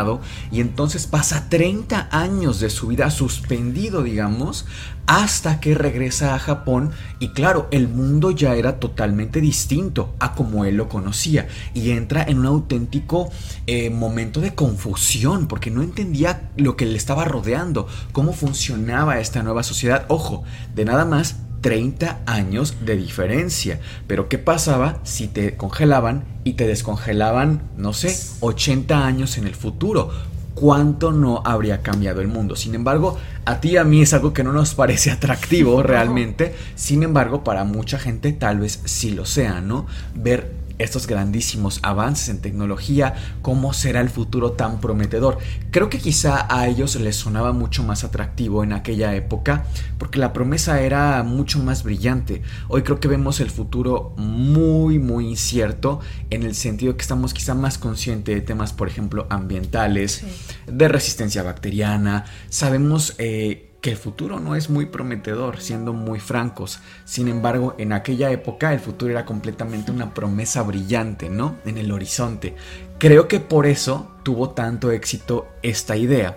[0.51, 4.67] y entonces pasa 30 años de su vida suspendido, digamos,
[5.07, 10.65] hasta que regresa a Japón y claro, el mundo ya era totalmente distinto a como
[10.65, 13.31] él lo conocía y entra en un auténtico
[13.67, 19.43] eh, momento de confusión porque no entendía lo que le estaba rodeando, cómo funcionaba esta
[19.43, 20.05] nueva sociedad.
[20.09, 20.43] Ojo,
[20.75, 23.81] de nada más 30 años de diferencia.
[24.07, 29.57] Pero ¿qué pasaba si te congelaban y te descongelaban, no sé, 80 años en el
[29.57, 30.13] futuro?
[30.55, 32.55] ¿Cuánto no habría cambiado el mundo?
[32.55, 36.55] Sin embargo, a ti y a mí es algo que no nos parece atractivo realmente.
[36.77, 39.89] Sin embargo, para mucha gente tal vez sí lo sea, ¿no?
[40.15, 45.39] Ver estos grandísimos avances en tecnología, cómo será el futuro tan prometedor.
[45.71, 49.67] Creo que quizá a ellos les sonaba mucho más atractivo en aquella época
[49.99, 52.43] porque la promesa era mucho más brillante.
[52.69, 57.55] Hoy creo que vemos el futuro muy muy incierto en el sentido que estamos quizá
[57.55, 60.25] más conscientes de temas, por ejemplo, ambientales,
[60.67, 62.25] de resistencia bacteriana.
[62.49, 66.81] Sabemos eh, que el futuro no es muy prometedor, siendo muy francos.
[67.05, 71.55] Sin embargo, en aquella época el futuro era completamente una promesa brillante, ¿no?
[71.65, 72.57] En el horizonte.
[72.99, 76.37] Creo que por eso tuvo tanto éxito esta idea.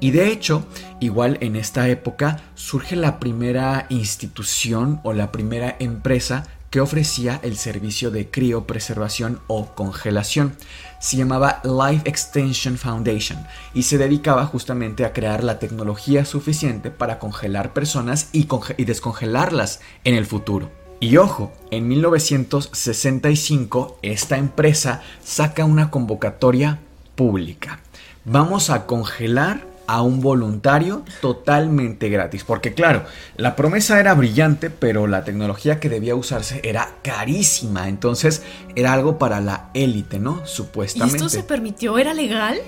[0.00, 0.66] Y de hecho,
[0.98, 7.56] igual en esta época surge la primera institución o la primera empresa que ofrecía el
[7.56, 10.54] servicio de criopreservación o congelación.
[11.00, 17.18] Se llamaba Life Extension Foundation y se dedicaba justamente a crear la tecnología suficiente para
[17.18, 18.48] congelar personas y,
[18.84, 20.70] descongelarlas en el futuro.
[21.00, 26.80] Y ojo, en 1965 esta empresa saca una convocatoria
[27.14, 27.78] pública.
[28.24, 32.44] Vamos a congelar a un voluntario totalmente gratis.
[32.44, 33.04] Porque claro,
[33.36, 37.88] la promesa era brillante, pero la tecnología que debía usarse era carísima.
[37.88, 38.42] Entonces
[38.76, 40.46] era algo para la élite, ¿no?
[40.46, 41.16] Supuestamente.
[41.16, 41.98] ¿Y esto se permitió?
[41.98, 42.58] ¿Era legal?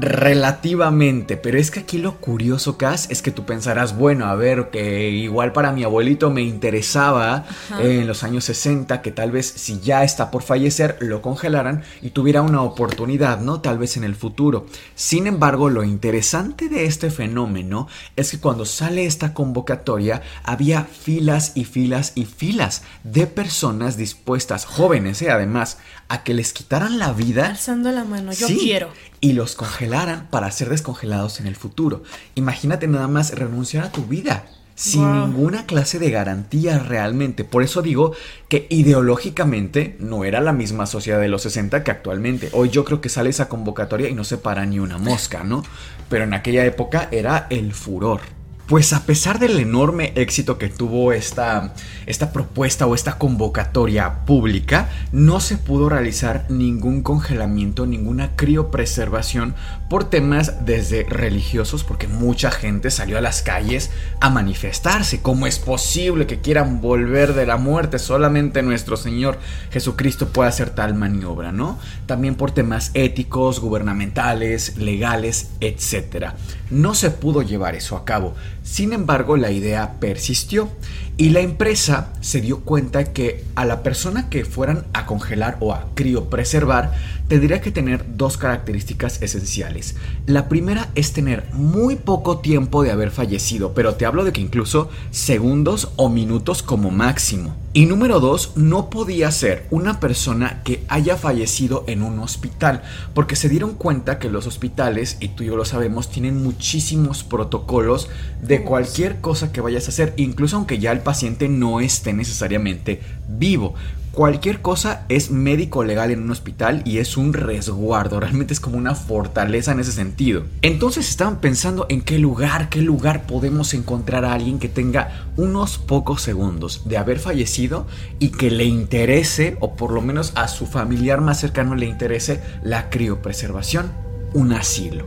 [0.00, 4.70] Relativamente, pero es que aquí lo curioso, Cass, es que tú pensarás, bueno, a ver,
[4.70, 7.44] que igual para mi abuelito me interesaba
[7.78, 12.10] en los años 60 que tal vez si ya está por fallecer lo congelaran y
[12.10, 13.60] tuviera una oportunidad, ¿no?
[13.60, 14.64] Tal vez en el futuro.
[14.94, 17.86] Sin embargo, lo interesante de este fenómeno
[18.16, 24.64] es que cuando sale esta convocatoria había filas y filas y filas de personas dispuestas,
[24.64, 25.30] jóvenes, ¿eh?
[25.30, 25.76] además,
[26.08, 27.46] a que les quitaran la vida.
[27.46, 28.90] Alzando la mano, yo quiero.
[29.20, 32.02] Y los congelaran para ser descongelados en el futuro.
[32.34, 34.46] Imagínate nada más renunciar a tu vida
[34.80, 37.44] sin ninguna clase de garantía realmente.
[37.44, 38.14] Por eso digo
[38.48, 42.48] que ideológicamente no era la misma sociedad de los 60 que actualmente.
[42.52, 45.64] Hoy yo creo que sale esa convocatoria y no se para ni una mosca, ¿no?
[46.08, 48.22] Pero en aquella época era el furor
[48.70, 51.74] Pues a pesar del enorme éxito que tuvo esta,
[52.06, 59.56] esta propuesta o esta convocatoria pública, no se pudo realizar ningún congelamiento, ninguna criopreservación
[59.88, 63.90] por temas desde religiosos, porque mucha gente salió a las calles
[64.20, 65.20] a manifestarse.
[65.20, 67.98] ¿Cómo es posible que quieran volver de la muerte?
[67.98, 69.40] Solamente nuestro Señor
[69.72, 71.80] Jesucristo puede hacer tal maniobra, ¿no?
[72.06, 76.34] También por temas éticos, gubernamentales, legales, etc.
[76.70, 78.36] No se pudo llevar eso a cabo.
[78.70, 80.68] Sin embargo, la idea persistió
[81.16, 85.74] y la empresa se dio cuenta que a la persona que fueran a congelar o
[85.74, 86.92] a criopreservar
[87.28, 89.94] tendría que tener dos características esenciales.
[90.26, 94.40] La primera es tener muy poco tiempo de haber fallecido, pero te hablo de que
[94.40, 97.54] incluso segundos o minutos como máximo.
[97.72, 102.82] Y número dos, no podía ser una persona que haya fallecido en un hospital,
[103.14, 107.22] porque se dieron cuenta que los hospitales, y tú y yo lo sabemos, tienen muchísimos
[107.22, 108.08] protocolos
[108.42, 113.00] de cualquier cosa que vayas a hacer, incluso aunque ya el paciente no esté necesariamente
[113.28, 113.74] vivo
[114.12, 118.76] cualquier cosa es médico legal en un hospital y es un resguardo, realmente es como
[118.76, 120.44] una fortaleza en ese sentido.
[120.62, 125.78] Entonces estaban pensando en qué lugar, qué lugar podemos encontrar a alguien que tenga unos
[125.78, 127.86] pocos segundos de haber fallecido
[128.18, 132.40] y que le interese, o por lo menos a su familiar más cercano le interese,
[132.62, 133.92] la criopreservación
[134.32, 135.06] un asilo.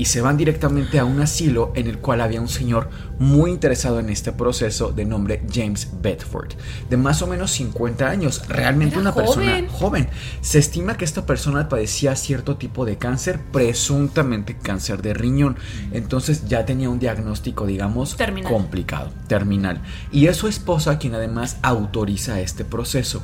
[0.00, 2.88] Y se van directamente a un asilo en el cual había un señor
[3.18, 6.54] muy interesado en este proceso de nombre James Bedford,
[6.88, 10.08] de más o menos 50 años, realmente una persona joven.
[10.40, 15.56] Se estima que esta persona padecía cierto tipo de cáncer, presuntamente cáncer de riñón.
[15.92, 18.16] Entonces ya tenía un diagnóstico, digamos,
[18.48, 19.82] complicado, terminal.
[20.10, 23.22] Y es su esposa quien además autoriza este proceso.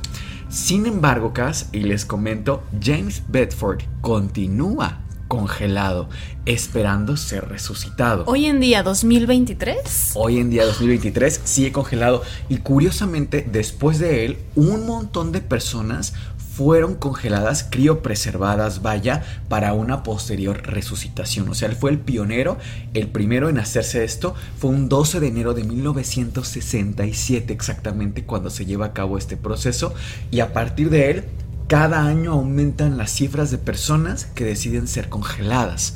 [0.50, 6.08] Sin embargo, Cass, y les comento, James Bedford continúa congelado,
[6.44, 8.24] esperando ser resucitado.
[8.26, 10.12] Hoy en día, 2023.
[10.14, 12.22] Hoy en día, 2023, sigue congelado.
[12.48, 16.12] Y curiosamente, después de él, un montón de personas
[16.56, 21.50] fueron congeladas, criopreservadas, vaya, para una posterior resucitación.
[21.50, 22.56] O sea, él fue el pionero,
[22.94, 24.34] el primero en hacerse esto.
[24.58, 29.92] Fue un 12 de enero de 1967 exactamente cuando se lleva a cabo este proceso.
[30.30, 31.24] Y a partir de él,
[31.68, 35.94] cada año aumentan las cifras de personas que deciden ser congeladas.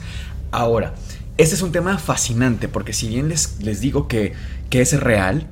[0.50, 0.94] Ahora,
[1.38, 4.32] este es un tema fascinante porque si bien les, les digo que,
[4.68, 5.48] que es real,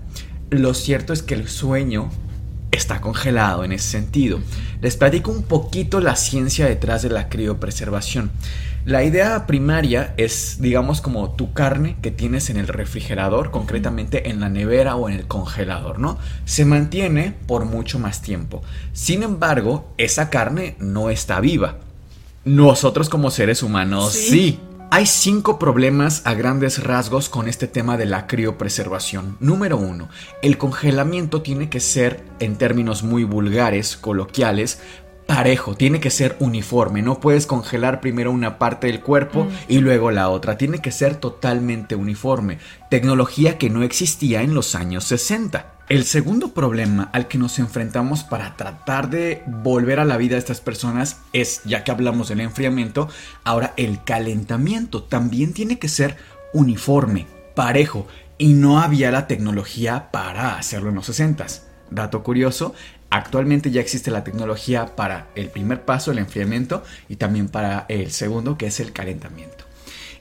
[0.51, 2.11] lo cierto es que el sueño
[2.71, 4.41] está congelado en ese sentido.
[4.81, 8.31] Les platico un poquito la ciencia detrás de la criopreservación.
[8.85, 14.41] La idea primaria es, digamos, como tu carne que tienes en el refrigerador, concretamente en
[14.41, 16.19] la nevera o en el congelador, ¿no?
[16.47, 18.63] Se mantiene por mucho más tiempo.
[18.93, 21.77] Sin embargo, esa carne no está viva.
[22.45, 24.59] Nosotros como seres humanos sí.
[24.91, 29.37] Hay cinco problemas a grandes rasgos con este tema de la criopreservación.
[29.39, 30.09] Número uno,
[30.41, 34.81] el congelamiento tiene que ser, en términos muy vulgares, coloquiales,
[35.29, 39.49] parejo, tiene que ser uniforme, no puedes congelar primero una parte del cuerpo mm.
[39.69, 42.59] y luego la otra, tiene que ser totalmente uniforme,
[42.89, 45.75] tecnología que no existía en los años 60.
[45.91, 50.39] El segundo problema al que nos enfrentamos para tratar de volver a la vida a
[50.39, 53.11] estas personas es, ya que hablamos del enfriamiento,
[53.45, 56.17] ahora el calentamiento también tiene que ser
[56.55, 58.07] uniforme, parejo,
[58.39, 61.45] y no había la tecnología para hacerlo en los 60.
[61.91, 62.75] Dato curioso,
[63.11, 68.11] Actualmente ya existe la tecnología para el primer paso, el enfriamiento, y también para el
[68.11, 69.65] segundo, que es el calentamiento.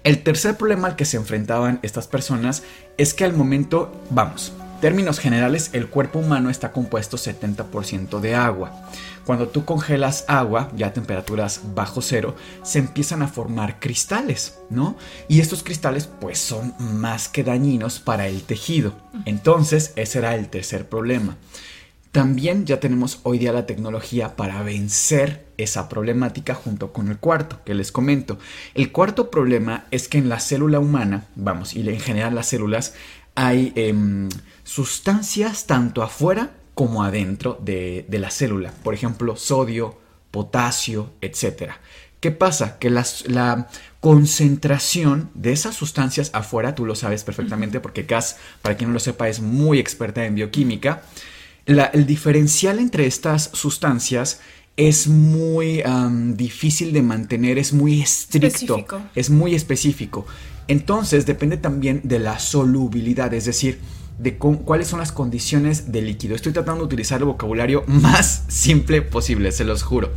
[0.03, 2.63] El tercer problema al que se enfrentaban estas personas
[2.97, 8.71] es que al momento, vamos, términos generales, el cuerpo humano está compuesto 70% de agua.
[9.25, 14.95] Cuando tú congelas agua, ya a temperaturas bajo cero, se empiezan a formar cristales, ¿no?
[15.27, 18.93] Y estos cristales pues son más que dañinos para el tejido.
[19.25, 21.35] Entonces, ese era el tercer problema.
[22.11, 27.59] También ya tenemos hoy día la tecnología para vencer esa problemática junto con el cuarto
[27.65, 28.39] que les comento.
[28.73, 32.93] El cuarto problema es que en la célula humana, vamos, y en general las células,
[33.35, 34.29] hay em,
[34.63, 38.71] sustancias tanto afuera como adentro de, la célula.
[38.83, 39.97] Por ejemplo, sodio,
[40.31, 41.71] potasio, etc.
[42.19, 42.79] ¿Qué pasa?
[42.79, 43.67] Que la
[43.99, 48.99] concentración de esas sustancias afuera, tú lo sabes perfectamente porque Cass, para quien no lo
[48.99, 51.01] sepa, es muy experta en bioquímica,
[51.67, 54.39] el diferencial entre estas sustancias
[54.77, 55.83] es muy
[56.35, 60.25] difícil de mantener, es muy estricto, es muy específico.
[60.67, 63.79] Entonces depende también de la solubilidad, es decir,
[64.19, 66.35] de cuáles son las condiciones del líquido.
[66.35, 70.11] Estoy tratando de utilizar el vocabulario más simple posible, se los juro.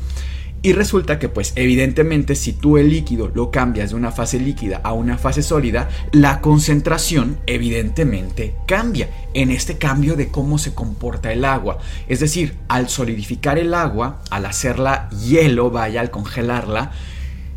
[0.62, 4.80] Y resulta que pues evidentemente si tú el líquido lo cambias de una fase líquida
[4.84, 11.32] a una fase sólida, la concentración evidentemente cambia en este cambio de cómo se comporta
[11.32, 11.78] el agua.
[12.08, 16.92] Es decir, al solidificar el agua, al hacerla hielo, vaya, al congelarla,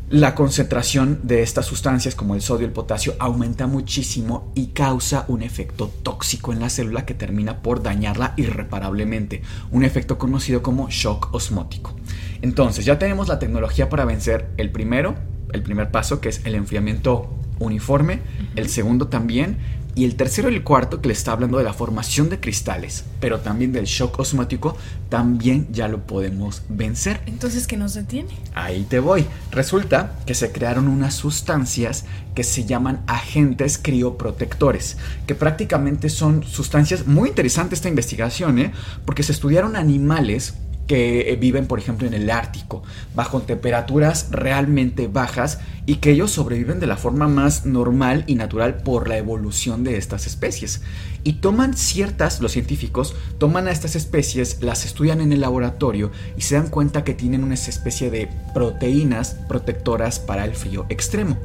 [0.10, 5.26] la concentración de estas sustancias como el sodio y el potasio aumenta muchísimo y causa
[5.28, 9.41] un efecto tóxico en la célula que termina por dañarla irreparablemente,
[9.72, 11.95] un efecto conocido como shock osmótico.
[12.44, 15.16] Entonces ya tenemos la tecnología para vencer el primero,
[15.54, 17.30] el primer paso que es el enfriamiento
[17.60, 18.20] uniforme,
[18.58, 19.60] el segundo también,
[19.96, 23.06] y el tercero y el cuarto, que le está hablando de la formación de cristales,
[23.22, 24.76] pero también del shock osmático,
[25.08, 27.22] también ya lo podemos vencer.
[27.28, 28.32] Entonces, ¿qué nos detiene?
[28.56, 29.26] Ahí te voy.
[29.52, 32.04] Resulta que se crearon unas sustancias
[32.36, 38.74] que se llaman agentes crioprotectores, que prácticamente son sustancias muy interesantes esta investigación, ¿eh?
[39.06, 40.56] porque se estudiaron animales
[40.88, 42.84] que eh, viven, por ejemplo, en el Ártico,
[43.16, 48.78] bajo temperaturas realmente bajas y que ellos sobreviven de la forma más normal y natural
[48.78, 50.82] por la evolución de estas especies.
[51.24, 56.42] Y toman ciertas, los científicos toman a estas especies, las estudian en el laboratorio y
[56.42, 61.38] se dan cuenta que tienen una especie de proteínas protectoras para el frío extremo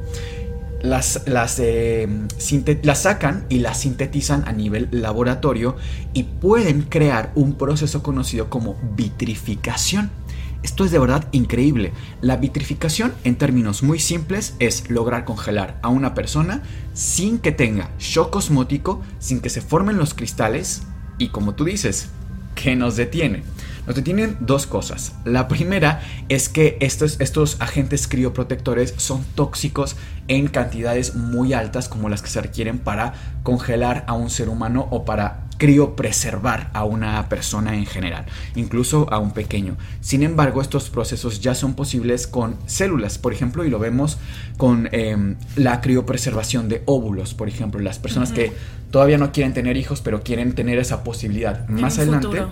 [0.81, 1.21] las,
[1.59, 2.07] eh,
[2.83, 5.75] las, sacan y las sintetizan a nivel laboratorio
[6.13, 10.09] y pueden crear un proceso conocido como vitrificación.
[10.61, 11.93] Esto es de verdad increíble.
[12.21, 16.63] La vitrificación, en términos muy simples, es lograr congelar a una persona
[16.93, 20.83] sin que tenga shock osmótico, sin que se formen los cristales
[21.17, 22.09] y como tú dices,
[22.55, 23.43] que nos detiene.
[23.87, 25.13] Nos detienen dos cosas.
[25.25, 29.95] La primera es que estos, estos agentes crioprotectores son tóxicos
[30.29, 33.13] en cantidades muy altas como las que se requieren para
[33.43, 38.25] congelar a un ser humano o para criopreservar a una persona en general,
[38.55, 39.75] incluso a un pequeño.
[39.99, 44.17] Sin embargo, estos procesos ya son posibles con células, por ejemplo, y lo vemos
[44.55, 48.53] con em, la criopreservación de óvulos, por ejemplo, las personas que
[48.89, 51.67] todavía no quieren tener hijos, pero quieren tener esa posibilidad.
[51.67, 52.45] Más adelante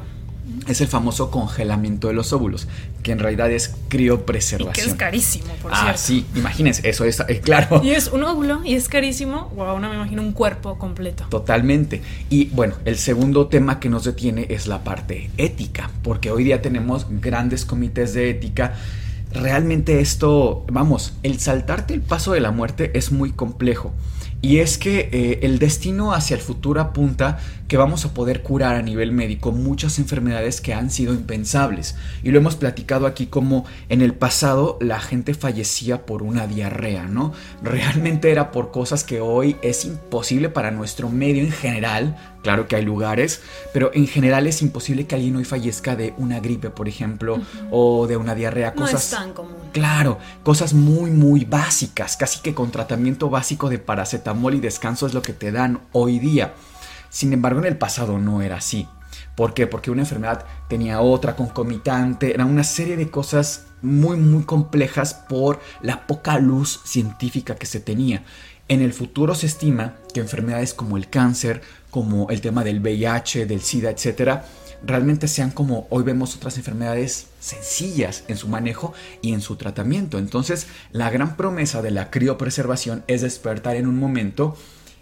[0.68, 2.68] es el famoso congelamiento de los óvulos,
[3.04, 4.86] que en realidad es criopreservación.
[4.86, 6.00] Y que es carísimo, por ah, cierto.
[6.00, 7.82] sí, imagínense, eso es eh, claro.
[7.84, 9.52] Y es un óvulo y es carísimo.
[9.56, 11.26] Wow, no me imagino un cuerpo completo.
[11.30, 12.02] Totalmente.
[12.30, 16.62] Y bueno, el segundo tema que nos detiene es la parte ética, porque hoy día
[16.62, 18.76] tenemos grandes comités de ética
[19.32, 23.94] realmente esto, vamos, el saltarte el paso de la muerte es muy complejo.
[24.42, 28.76] Y es que eh, el destino hacia el futuro apunta que vamos a poder curar
[28.76, 31.96] a nivel médico muchas enfermedades que han sido impensables.
[32.24, 37.08] Y lo hemos platicado aquí como en el pasado la gente fallecía por una diarrea,
[37.08, 37.34] ¿no?
[37.62, 42.16] Realmente era por cosas que hoy es imposible para nuestro medio en general.
[42.44, 43.42] Claro que hay lugares,
[43.74, 48.08] pero en general es imposible que alguien hoy fallezca de una gripe, por ejemplo, o
[48.08, 48.74] de una diarrea.
[48.74, 49.67] Cosas, no es tan común.
[49.72, 55.14] Claro, cosas muy, muy básicas, casi que con tratamiento básico de paracetamol y descanso es
[55.14, 56.54] lo que te dan hoy día.
[57.10, 58.88] Sin embargo, en el pasado no era así.
[59.36, 59.68] ¿Por qué?
[59.68, 65.60] Porque una enfermedad tenía otra concomitante, era una serie de cosas muy muy complejas por
[65.82, 68.24] la poca luz científica que se tenía.
[68.68, 71.62] En el futuro se estima que enfermedades como el cáncer,
[71.92, 74.46] como el tema del VIH, del SIDA, etcétera,
[74.86, 80.18] realmente sean como hoy vemos otras enfermedades sencillas en su manejo y en su tratamiento.
[80.18, 84.56] Entonces, la gran promesa de la criopreservación es despertar en un momento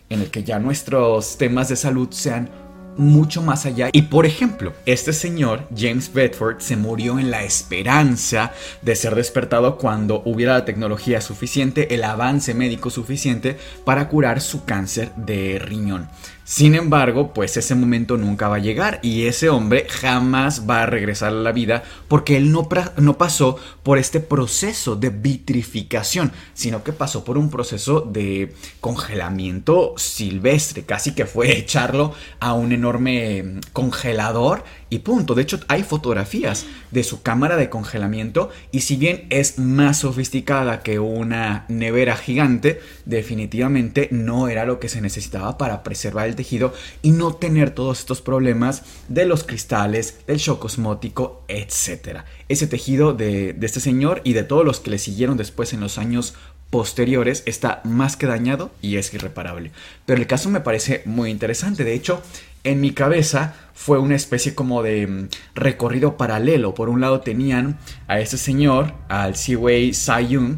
[0.10, 2.50] en el que ya nuestros temas de salud sean
[2.98, 3.90] mucho más allá.
[3.92, 9.78] Y por ejemplo, este señor, James Bedford, se murió en la esperanza de ser despertado
[9.78, 16.10] cuando hubiera la tecnología suficiente, el avance médico suficiente para curar su cáncer de riñón.
[16.48, 20.86] Sin embargo, pues ese momento nunca va a llegar y ese hombre jamás va a
[20.86, 26.84] regresar a la vida porque él no, no, pasó por este proceso de vitrificación, sino
[26.84, 33.60] que pasó por un proceso de congelamiento silvestre, casi que fue echarlo a un enorme
[33.74, 34.64] congelador
[34.96, 35.36] y punto.
[35.36, 40.82] De hecho, hay fotografías de su cámara de congelamiento y si bien es más sofisticada
[40.82, 46.74] que una nevera gigante, definitivamente no era lo que se necesitaba para preservar el tejido
[47.02, 52.22] y no tener todos estos problemas de los cristales, del shock osmótico, etc.
[52.50, 55.82] Ese tejido de, de este señor y de todos los que le siguieron después en
[55.82, 56.34] los años
[56.70, 59.72] posteriores está más que dañado y es irreparable.
[60.06, 61.84] Pero el caso me parece muy interesante.
[61.84, 62.22] De hecho,
[62.66, 66.74] en mi cabeza fue una especie como de mm, recorrido paralelo.
[66.74, 70.58] Por un lado tenían a ese señor, al Siwei Sayun,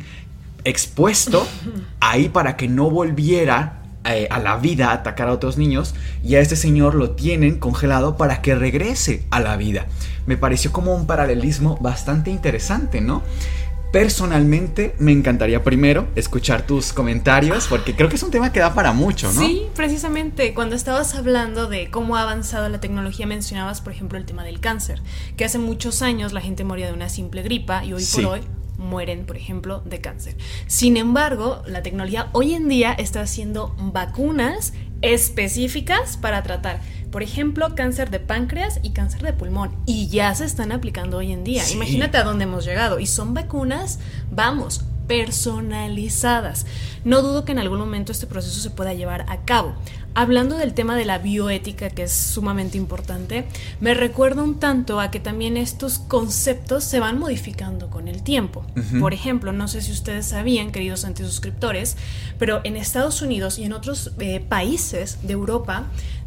[0.64, 1.48] expuesto
[2.00, 5.94] ahí para que no volviera eh, a la vida a atacar a otros niños
[6.24, 9.88] y a este señor lo tienen congelado para que regrese a la vida.
[10.26, 13.22] Me pareció como un paralelismo bastante interesante, ¿no?
[13.92, 18.74] Personalmente me encantaría primero escuchar tus comentarios porque creo que es un tema que da
[18.74, 19.40] para mucho, ¿no?
[19.42, 24.26] Sí, precisamente cuando estabas hablando de cómo ha avanzado la tecnología mencionabas, por ejemplo, el
[24.26, 25.02] tema del cáncer,
[25.38, 28.22] que hace muchos años la gente moría de una simple gripa y hoy Sí.
[28.22, 28.42] por hoy
[28.78, 30.38] mueren, por ejemplo, de cáncer.
[30.68, 37.76] Sin embargo, la tecnología hoy en día está haciendo vacunas específicas para tratar, por ejemplo,
[37.76, 39.76] cáncer de páncreas y cáncer de pulmón.
[39.86, 41.64] Y ya se están aplicando hoy en día.
[41.64, 41.76] Sí.
[41.76, 43.00] Imagínate a dónde hemos llegado.
[43.00, 44.00] Y son vacunas,
[44.32, 46.66] vamos, personalizadas.
[47.06, 49.74] No dudo que en algún momento este proceso se pueda llevar a cabo.
[50.14, 53.46] Hablando del tema de la bioética, que es sumamente importante,
[53.80, 58.66] me recuerda un tanto a que también estos conceptos se van modificando con el tiempo.
[59.00, 61.98] Por ejemplo, no sé si ustedes sabían, queridos antisuscriptores,
[62.40, 65.86] pero en Estados Unidos y en otros eh, países de Europa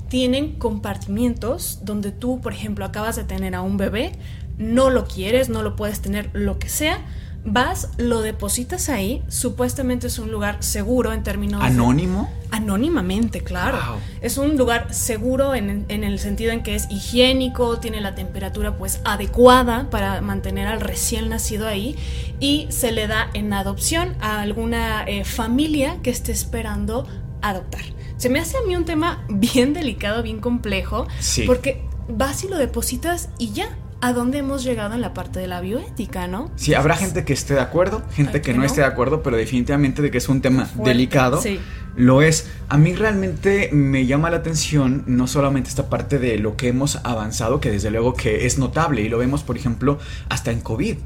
[0.09, 4.13] tienen compartimientos donde tú, por ejemplo, acabas de tener a un bebé,
[4.57, 7.05] no lo quieres, no lo puedes tener, lo que sea,
[7.45, 11.61] vas, lo depositas ahí, supuestamente es un lugar seguro en términos...
[11.61, 12.31] de- ¿Anónimo?
[12.51, 13.79] Anónimamente, claro.
[13.87, 13.97] Wow.
[14.21, 18.77] Es un lugar seguro en, en el sentido en que es higiénico, tiene la temperatura
[18.77, 21.97] pues adecuada para mantener al recién nacido ahí
[22.41, 27.07] y se le da en adopción a alguna eh, familia que esté esperando
[27.43, 27.83] adoptar.
[28.17, 31.45] Se me hace a mí un tema bien delicado, bien complejo, Sí.
[31.47, 33.69] porque vas y lo depositas y ya.
[34.03, 36.51] ¿A dónde hemos llegado en la parte de la bioética, no?
[36.57, 38.65] Sí, habrá gente que esté de acuerdo, gente que que no no.
[38.65, 41.41] esté de acuerdo, pero definitivamente de que es un tema Fuerte, delicado.
[41.41, 41.61] sí.
[41.97, 42.49] Lo es.
[42.69, 46.97] A mí realmente me llama la atención no solamente esta parte de lo que hemos
[47.03, 49.99] avanzado, que desde luego que es notable y lo vemos, por ejemplo,
[50.29, 50.97] hasta en COVID.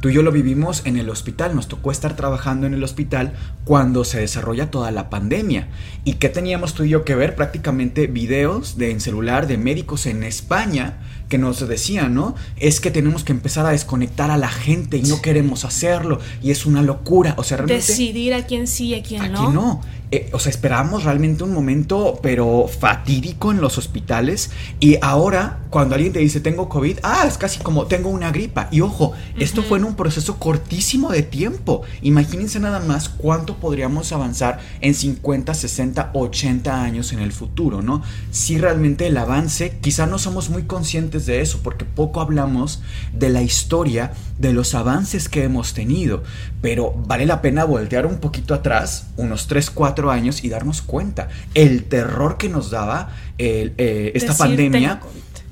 [0.00, 3.32] Tú y yo lo vivimos en el hospital, nos tocó estar trabajando en el hospital
[3.64, 5.68] cuando se desarrolla toda la pandemia.
[6.04, 7.34] ¿Y qué teníamos tú y yo que ver?
[7.34, 10.98] Prácticamente videos de, en celular de médicos en España
[11.34, 12.36] que nos decían, ¿no?
[12.58, 16.52] Es que tenemos que empezar a desconectar a la gente y no queremos hacerlo y
[16.52, 17.34] es una locura.
[17.38, 17.84] O sea, realmente...
[17.84, 19.50] Decidir a quién sí y a quién Aquí no.
[19.50, 19.80] no.
[20.12, 24.52] Eh, o sea, esperábamos realmente un momento, pero fatídico en los hospitales.
[24.78, 28.68] Y ahora, cuando alguien te dice tengo COVID, ah, es casi como tengo una gripa.
[28.70, 31.82] Y ojo, esto fue en un proceso cortísimo de tiempo.
[32.02, 38.02] Imagínense nada más cuánto podríamos avanzar en 50, 60, 80 años en el futuro, ¿no?
[38.30, 42.82] Si realmente el avance, quizá no somos muy conscientes de eso, porque poco hablamos
[43.12, 46.22] de la historia, de los avances que hemos tenido.
[46.62, 51.28] Pero vale la pena voltear un poquito atrás, unos 3, 4 años, y darnos cuenta
[51.54, 55.00] el terror que nos daba el, eh, esta Decir, pandemia.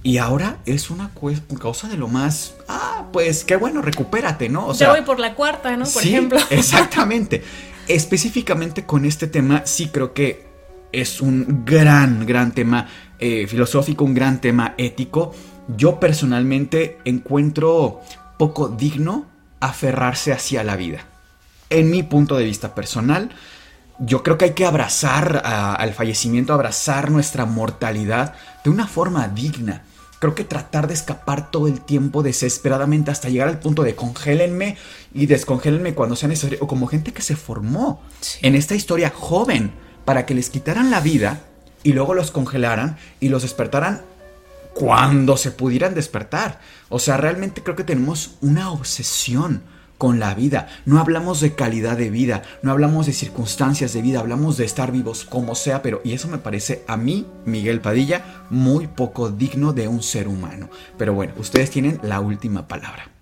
[0.05, 2.55] Y ahora es una cosa de lo más.
[2.69, 4.67] Ah, pues qué bueno, recupérate, ¿no?
[4.69, 5.85] O ya voy por la cuarta, ¿no?
[5.85, 6.41] Por sí, ejemplo.
[6.51, 7.43] Exactamente.
[7.87, 10.47] Específicamente con este tema, sí creo que
[10.93, 12.89] es un gran, gran tema
[13.19, 15.33] eh, filosófico, un gran tema ético.
[15.77, 18.01] Yo personalmente encuentro
[18.39, 19.27] poco digno
[19.61, 21.01] aferrarse hacia la vida.
[21.71, 23.31] En mi punto de vista personal,
[24.01, 28.35] yo creo que hay que abrazar a- al fallecimiento, abrazar nuestra mortalidad
[28.65, 29.83] de una forma digna.
[30.23, 34.77] Creo que tratar de escapar todo el tiempo desesperadamente hasta llegar al punto de congélenme
[35.13, 38.39] y descongélenme cuando sea necesario, o como gente que se formó Sí.
[38.43, 39.73] en esta historia joven
[40.05, 41.41] para que les quitaran la vida
[41.83, 44.03] y luego los congelaran y los despertaran
[44.75, 46.61] cuando se pudieran despertar.
[46.89, 49.65] O sea, realmente creo que tenemos una obsesión
[50.03, 50.67] con la vida.
[50.85, 54.91] No hablamos de calidad de vida, no hablamos de circunstancias de vida, hablamos de estar
[54.91, 59.73] vivos como sea, pero y eso me parece a mí, Miguel Padilla, muy poco digno
[59.73, 60.69] de un ser humano.
[60.99, 63.13] Pero bueno, ustedes tienen la última palabra.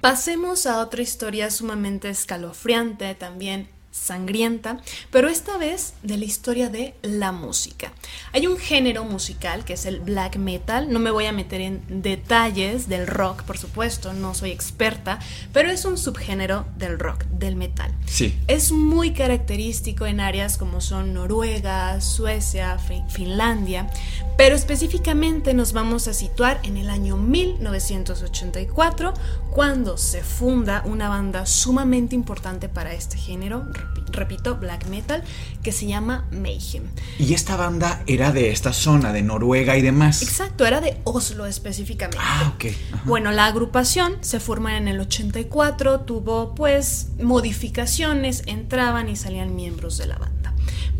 [0.00, 4.80] Pasemos a otra historia sumamente escalofriante, también sangrienta,
[5.12, 7.92] pero esta vez de la historia de la música.
[8.32, 12.02] Hay un género musical que es el black metal, no me voy a meter en
[12.02, 15.20] detalles del rock, por supuesto, no soy experta,
[15.52, 17.94] pero es un subgénero del rock, del metal.
[18.06, 18.36] Sí.
[18.48, 23.88] Es muy característico en áreas como son Noruega, Suecia, Fin- Finlandia,
[24.36, 29.14] pero específicamente nos vamos a situar en el año 1984,
[29.50, 33.64] cuando se funda una banda sumamente importante para este género,
[34.12, 35.22] repito, black metal,
[35.62, 36.84] que se llama Mayhem.
[37.18, 40.22] Y esta banda era de esta zona, de Noruega y demás.
[40.22, 42.18] Exacto, era de Oslo específicamente.
[42.20, 42.66] Ah, ok.
[42.92, 43.02] Ajá.
[43.06, 49.98] Bueno, la agrupación se forma en el 84, tuvo pues modificaciones, entraban y salían miembros
[49.98, 50.54] de la banda.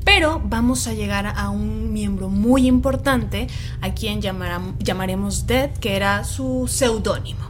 [0.04, 3.46] Pero vamos a llegar a un miembro muy importante,
[3.80, 7.40] a quien llamará- llamaremos Dead, que era su seudónimo.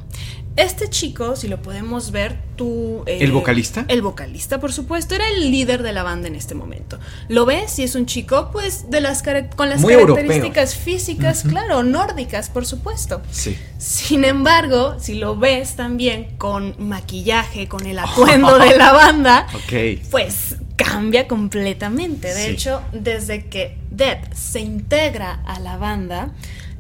[0.57, 3.03] Este chico, si lo podemos ver, tú...
[3.07, 3.85] eh, ¿El vocalista?
[3.89, 7.01] El vocalista, por supuesto, era el líder de la banda en este momento.
[7.29, 7.77] ¿Lo ves?
[7.81, 9.25] Y es un chico, pues, de las
[9.57, 13.21] con las Muy características físicas, claro, nórdicas, por supuesto.
[13.33, 13.59] Sí.
[13.79, 20.01] Sin embargo, si lo ves también con maquillaje, con el atuendo de la banda, Ok.
[20.13, 22.29] pues cambia completamente.
[22.33, 22.51] De Sí.
[22.53, 26.31] hecho, desde que Dead se integra a la banda,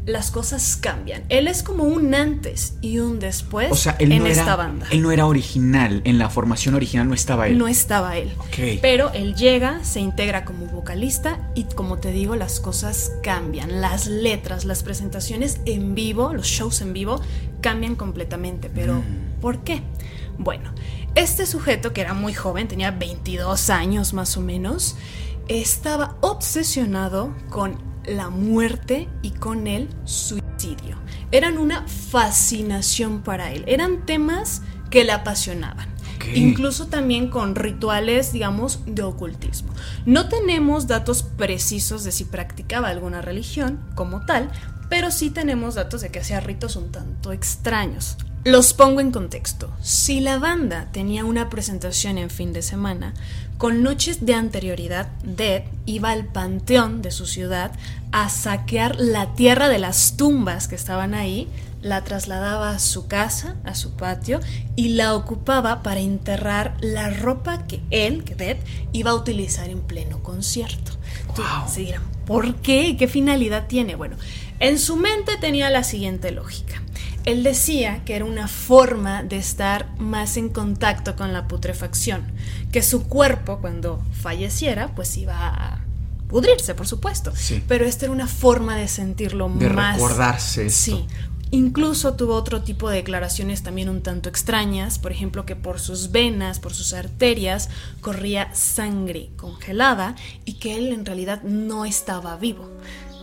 [0.06, 1.24] las cosas cambian.
[1.30, 4.56] Él es como un antes y un después O sea, él en no, esta era,
[4.56, 4.86] banda.
[4.90, 6.02] él no era original.
[6.04, 7.56] En la formación original no estaba él.
[7.56, 8.32] No estaba él.
[8.82, 13.80] Pero él llega, se integra como vocalista y como te digo, las cosas cambian.
[13.80, 17.20] Las letras, las presentaciones en vivo, los shows en vivo,
[17.62, 18.68] cambian completamente.
[18.74, 19.40] Pero, Mm.
[19.40, 19.82] ¿por qué?
[20.36, 20.72] Bueno,
[21.14, 24.96] este sujeto que era muy joven, tenía 22 años más o menos,
[25.48, 30.98] estaba obsesionado con la muerte y con el suicidio.
[31.30, 33.64] Eran una fascinación para él.
[33.66, 35.94] Eran temas que le apasionaban.
[36.34, 39.72] Incluso también con rituales, digamos, de ocultismo.
[40.06, 44.50] No tenemos datos precisos de si practicaba alguna religión como tal,
[44.88, 48.16] pero sí tenemos datos de que hacía ritos un tanto extraños.
[48.44, 49.72] Los pongo en contexto.
[49.80, 53.14] Si la banda tenía una presentación en fin de semana,
[53.56, 57.72] con noches de anterioridad, Dead iba al panteón de su ciudad
[58.12, 61.48] a saquear la tierra de las tumbas que estaban ahí,
[61.80, 64.40] la trasladaba a su casa, a su patio,
[64.76, 68.58] y la ocupaba para enterrar la ropa que él, que Dead,
[68.92, 70.92] iba a utilizar en pleno concierto.
[71.34, 71.66] Wow.
[71.66, 72.96] se dirán, ¿por qué?
[72.98, 73.94] ¿Qué finalidad tiene?
[73.94, 74.16] Bueno,
[74.60, 76.83] en su mente tenía la siguiente lógica.
[77.24, 82.22] Él decía que era una forma de estar más en contacto con la putrefacción,
[82.70, 85.84] que su cuerpo cuando falleciera pues iba a
[86.28, 87.62] pudrirse, por supuesto, Sí.
[87.66, 90.96] pero esta era una forma de sentirlo De más recordarse esto.
[90.96, 91.06] Sí.
[91.50, 96.10] Incluso tuvo otro tipo de declaraciones también un tanto extrañas, por ejemplo que por sus
[96.10, 97.68] venas, por sus arterias,
[98.00, 102.68] corría sangre congelada y que él en realidad no estaba vivo.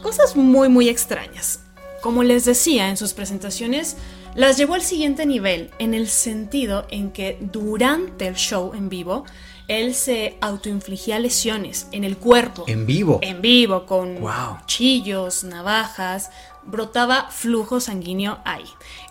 [0.02, 1.60] Cosas muy muy extrañas.
[2.02, 3.96] Como les decía en sus presentaciones,
[4.34, 9.26] las llevó al siguiente nivel, en el sentido en que durante el show en vivo,
[9.68, 12.66] él se autoinfligía lesiones en el cuerpo.
[12.68, 13.20] En vivo.
[13.22, 14.58] En vivo, con Wow.
[14.62, 16.32] cuchillos, navajas,
[16.64, 18.66] brotaba flujo sanguíneo ahí.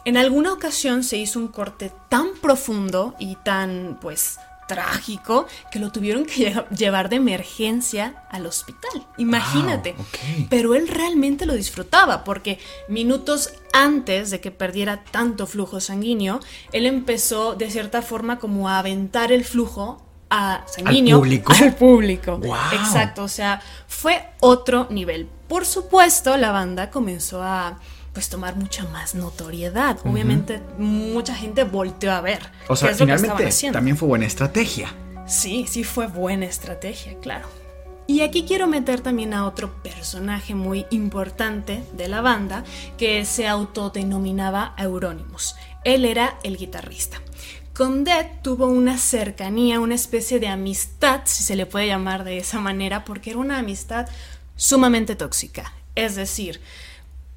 [0.05, 4.39] En alguna ocasión se hizo un corte tan profundo y tan, pues,
[4.75, 9.07] trágico que lo tuvieron que lle- llevar de emergencia al hospital.
[9.19, 9.93] Imagínate.
[9.93, 10.07] Wow.
[10.49, 12.59] Pero él realmente lo disfrutaba porque
[12.89, 16.41] minutos antes de que perdiera tanto flujo sanguíneo,
[16.73, 21.53] él empezó de cierta forma como a aventar el flujo a sanguíneo público?
[21.61, 22.39] al público.
[22.39, 22.55] Wow.
[22.73, 25.29] Exacto, o sea, fue otro nivel.
[25.49, 27.79] Por supuesto, la banda comenzó a
[28.13, 29.99] pues tomar mucha más notoriedad.
[30.05, 32.41] Obviamente, mucha gente volteó a ver.
[32.69, 34.95] O sea, finalmente también fue buena estrategia.
[35.27, 37.49] Sí, sí fue buena estrategia, claro.
[38.11, 42.65] Y aquí quiero meter también a otro personaje muy importante de la banda
[42.99, 45.55] que se autodenominaba Euronymous.
[45.85, 47.19] Él era el guitarrista.
[47.73, 52.39] Con Dead tuvo una cercanía, una especie de amistad, si se le puede llamar de
[52.39, 54.09] esa manera, porque era una amistad
[54.57, 55.73] sumamente tóxica.
[55.95, 56.61] Es decir,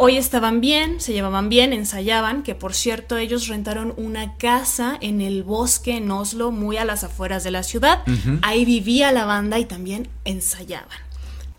[0.06, 5.22] Hoy estaban bien, se llevaban bien, ensayaban, que por cierto ellos rentaron una casa en
[5.22, 8.04] el bosque en Oslo, muy a las afueras de la ciudad.
[8.42, 10.90] Ahí vivía la banda y también ensayaban.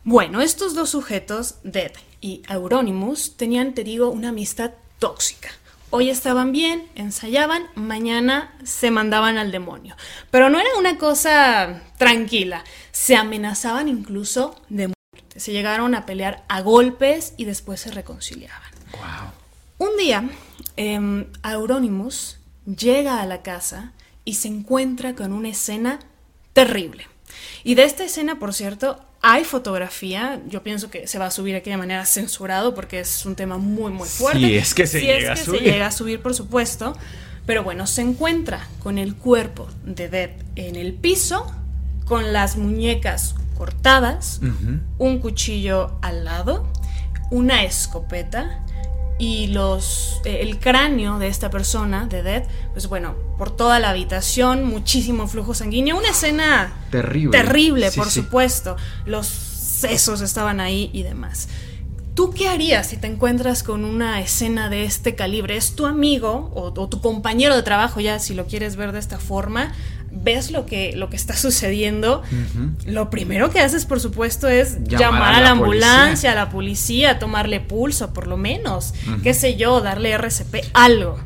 [0.05, 5.49] Bueno, estos dos sujetos, Dead y Euronymous, tenían, te digo, una amistad tóxica.
[5.89, 9.97] Hoy estaban bien, ensayaban, mañana se mandaban al demonio.
[10.31, 14.94] Pero no era una cosa tranquila, se amenazaban incluso de muerte.
[15.37, 18.71] Se llegaron a pelear a golpes y después se reconciliaban.
[18.93, 19.89] Wow.
[19.91, 20.29] Un día,
[20.77, 23.93] eh, Euronymous llega a la casa
[24.25, 25.99] y se encuentra con una escena
[26.53, 27.07] terrible.
[27.65, 30.41] Y de esta escena, por cierto, hay fotografía.
[30.47, 33.59] Yo pienso que se va a subir de aquella manera censurado porque es un tema
[33.59, 34.39] muy, muy fuerte.
[34.41, 35.61] Si es que se Si llega es a que subir.
[35.61, 36.97] se llega a subir, por supuesto.
[37.47, 41.53] Pero bueno, se encuentra con el cuerpo de Dead en el piso,
[42.07, 43.35] con las muñecas
[43.65, 44.41] cortadas,
[44.99, 46.67] un cuchillo al lado,
[47.31, 48.61] una escopeta
[49.19, 52.45] y los eh, el cráneo de esta persona, de Dead,
[52.75, 57.31] pues bueno, por toda la habitación, muchísimo flujo sanguíneo, una escena Terrible.
[57.39, 58.21] terrible, Sí, por sí.
[58.21, 58.77] supuesto.
[59.07, 61.49] Los sesos estaban ahí y demás.
[62.15, 65.57] ¿Tú qué harías si te encuentras con una escena de este calibre?
[65.57, 68.99] ¿Es tu amigo o, o tu compañero de trabajo ya, si lo quieres ver de
[68.99, 69.73] esta forma?
[70.17, 72.23] ¿Ves lo que, lo que está sucediendo?
[72.87, 76.51] Lo primero que haces, por supuesto, es Llamar llamar, a la la ambulancia, a la
[76.51, 78.95] policía, tomarle pulso, por lo menos.
[79.23, 81.19] Qué sé yo, darle RCP, algo.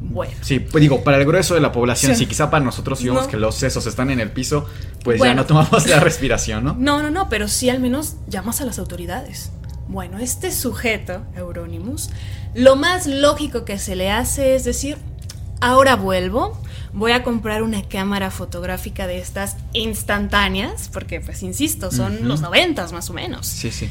[0.00, 0.32] Bueno.
[0.40, 2.20] Sí, pues digo, para el grueso de la población, Sí.
[2.20, 3.28] si quizá para nosotros si vemos No.
[3.30, 4.66] que los sesos están en el piso,
[5.04, 5.32] pues Bueno.
[5.32, 6.74] ya no tomamos la respiración, ¿no?
[6.78, 9.50] No, no, no, pero sí al menos llamas a las autoridades.
[9.88, 12.10] Bueno, este sujeto, Euronymous,
[12.54, 14.96] lo más lógico que se le hace es decir,
[15.60, 16.58] ahora vuelvo,
[16.98, 22.92] voy a comprar una cámara fotográfica de estas instantáneas, porque pues insisto, son los noventas
[22.92, 23.88] más o menos, Sí, sí.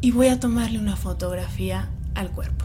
[0.00, 2.64] y voy a tomarle una fotografía al cuerpo.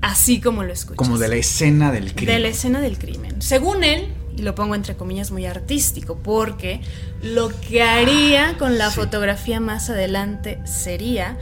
[0.00, 0.96] Así como lo escuchas.
[0.96, 2.34] Como de la escena del crimen.
[2.34, 3.40] De la escena del crimen.
[3.42, 6.80] Según él, y lo pongo entre comillas muy artístico, porque
[7.22, 8.96] lo que haría con la Sí.
[8.96, 11.38] fotografía más adelante sería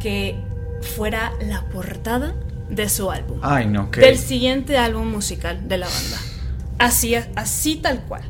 [0.00, 0.36] que
[0.96, 2.34] fuera la portada
[2.70, 3.38] de su álbum.
[3.42, 4.00] Ay, no, que.
[4.00, 6.18] Del siguiente álbum musical de la banda.
[6.82, 8.22] Así, así tal cual.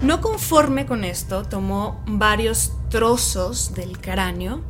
[0.00, 4.62] No conforme con esto, tomó varios trozos del cráneo,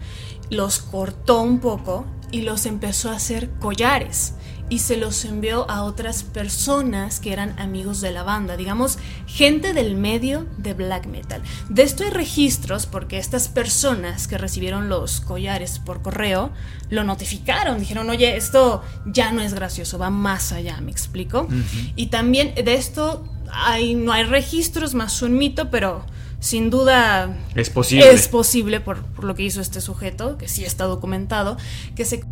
[0.50, 4.34] los cortó un poco y los empezó a hacer collares.
[4.70, 9.72] Y se los envió a otras personas que eran amigos de la banda, digamos, gente
[9.72, 11.42] del medio de black metal.
[11.70, 16.50] De esto hay registros porque estas personas que recibieron los collares por correo
[16.90, 21.48] lo notificaron, dijeron, oye, esto ya no es gracioso, va más allá, ¿me explico?
[21.96, 26.04] Y también de esto hay, no hay registros, más un mito, pero
[26.40, 28.12] sin duda Es posible.
[28.12, 31.56] es posible por, por lo que hizo este sujeto, que sí está documentado,
[31.96, 32.22] que se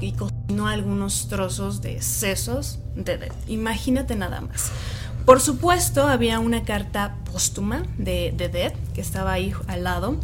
[0.00, 3.32] y cocinó algunos trozos de sesos de Dead.
[3.46, 4.70] Imagínate nada más.
[5.26, 10.18] Por supuesto, había una carta póstuma de, de Dead que estaba ahí al lado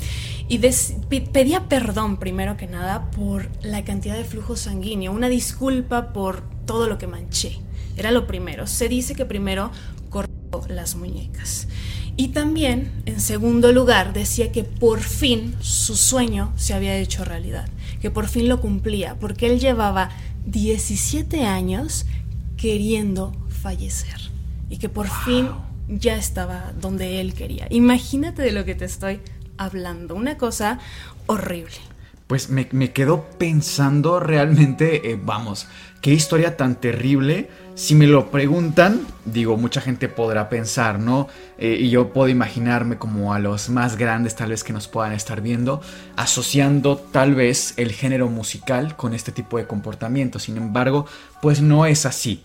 [0.49, 6.43] y pedía perdón primero que nada por la cantidad de flujo sanguíneo, una disculpa por
[6.67, 7.59] todo lo que manché.
[7.97, 8.67] Era lo primero.
[8.67, 9.71] Se dice que primero
[10.09, 11.69] cortó las muñecas.
[12.17, 17.69] Y también, en segundo lugar, decía que por fin su sueño se había hecho realidad,
[18.03, 20.11] que por fin lo cumplía, porque él llevaba
[20.47, 22.05] 17 años
[22.57, 24.21] queriendo fallecer
[24.69, 25.49] y que por fin
[25.89, 27.69] ya estaba donde él quería.
[27.71, 29.21] Imagínate de lo que te estoy
[29.57, 30.81] hablando, una cosa
[31.27, 31.77] horrible.
[32.27, 35.67] Pues me, me quedo pensando realmente, eh, vamos,
[36.01, 37.49] qué historia tan terrible.
[37.75, 41.29] Si me lo preguntan, digo, mucha gente podrá pensar, ¿no?
[41.59, 45.13] Eh, y yo puedo imaginarme como a los más grandes tal vez que nos puedan
[45.13, 45.81] estar viendo,
[46.17, 50.39] asociando tal vez el género musical con este tipo de comportamiento.
[50.39, 51.07] Sin embargo,
[51.41, 52.43] pues no es así.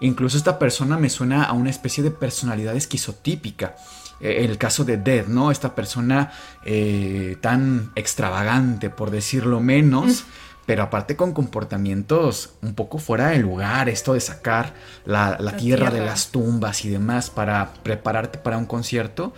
[0.00, 3.76] Incluso esta persona me suena a una especie de personalidad esquizotípica.
[4.20, 5.50] Eh, el caso de Dead, ¿no?
[5.50, 6.32] Esta persona
[6.64, 10.24] eh, tan extravagante, por decirlo menos,
[10.64, 15.56] pero aparte con comportamientos un poco fuera de lugar, esto de sacar la, la La
[15.56, 19.32] tierra, de las tumbas y demás para prepararte para un concierto.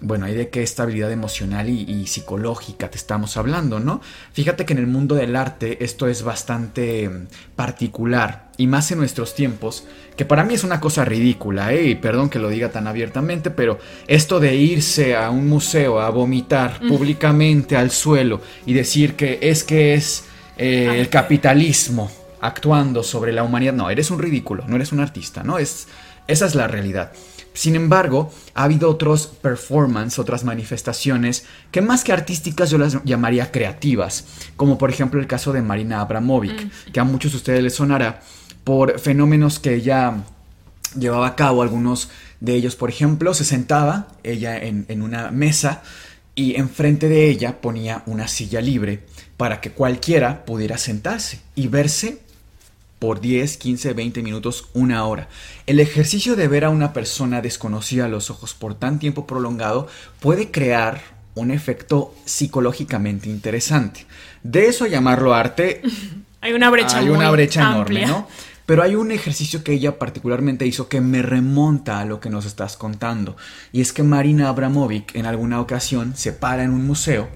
[0.00, 4.02] Bueno, hay de qué estabilidad emocional y, y psicológica te estamos hablando, ¿no?
[4.32, 7.26] Fíjate que en el mundo del arte esto es bastante mm,
[7.56, 9.86] particular y más en nuestros tiempos,
[10.16, 11.84] que para mí es una cosa ridícula, ¿eh?
[11.84, 16.10] Y perdón que lo diga tan abiertamente, pero esto de irse a un museo a
[16.10, 20.24] vomitar públicamente al suelo y decir que es que es
[20.56, 21.10] eh, el Arte.
[21.10, 25.58] capitalismo actuando sobre la humanidad, no, eres un ridículo, no eres un artista, ¿no?
[25.58, 25.88] Es,
[26.26, 27.12] esa es la realidad.
[27.54, 33.52] Sin embargo, ha habido otros performance, otras manifestaciones que más que artísticas yo las llamaría
[33.52, 34.24] creativas,
[34.56, 38.20] como por ejemplo el caso de Marina Abramovic, que a muchos de ustedes les sonará
[38.64, 40.24] por fenómenos que ella
[40.98, 45.82] llevaba a cabo, algunos de ellos, por ejemplo, se sentaba ella en, en una mesa
[46.34, 49.04] y enfrente de ella ponía una silla libre
[49.36, 52.23] para que cualquiera pudiera sentarse y verse
[52.98, 55.28] por 10, 15, 20 minutos, una hora.
[55.66, 59.88] El ejercicio de ver a una persona desconocida a los ojos por tan tiempo prolongado
[60.20, 61.02] puede crear
[61.34, 64.06] un efecto psicológicamente interesante.
[64.42, 65.82] De eso llamarlo arte,
[66.44, 68.02] Hay una brecha hay muy una brecha amplia.
[68.02, 68.28] enorme, ¿no?
[68.66, 72.44] Pero hay un ejercicio que ella particularmente hizo que me remonta a lo que nos
[72.44, 73.34] estás contando.
[73.72, 77.30] Y es que Marina Abramovic en alguna ocasión se para en un museo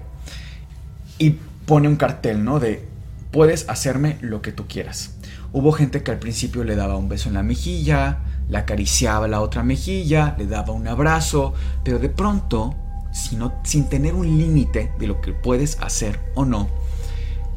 [1.17, 2.59] y pone un cartel, ¿no?
[2.59, 2.87] De
[3.31, 5.15] puedes hacerme lo que tú quieras.
[5.51, 8.19] Hubo gente que al principio le daba un beso en la mejilla,
[8.49, 12.75] le acariciaba la otra mejilla, le daba un abrazo, pero de pronto,
[13.11, 16.69] sin tener un límite de lo que puedes hacer o no,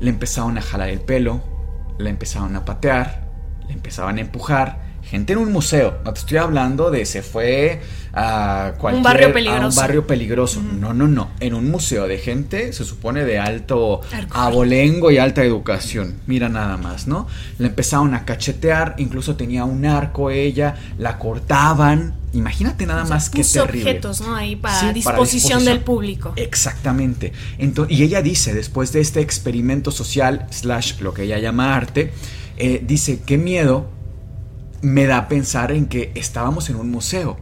[0.01, 1.41] le empezaron a jalar el pelo,
[1.99, 3.29] le empezaron a patear,
[3.67, 4.92] le empezaban a empujar.
[5.13, 7.83] Gente en un museo, no te estoy hablando de se fue
[8.15, 9.81] a cualquier barrio a un peligroso.
[9.83, 10.63] barrio peligroso.
[10.63, 11.33] No, no, no.
[11.39, 14.01] En un museo de gente se supone de alto
[14.31, 16.15] abolengo y alta educación.
[16.27, 17.27] Mira nada más, ¿no?
[17.59, 22.15] Le empezaron a cachetear, incluso tenía un arco ella, la cortaban.
[22.33, 23.83] Imagínate nada O sea, más que terrible.
[23.91, 24.35] objetos, ¿no?
[24.35, 26.33] Ahí para, Sí, disposición del público.
[26.37, 27.35] Exactamente.
[27.59, 32.15] Ento- y ella dice, después de este experimento social, slash lo que ella llama arte,
[32.57, 33.91] eh, dice, qué miedo
[34.83, 37.39] me da a pensar en que estábamos en un museo.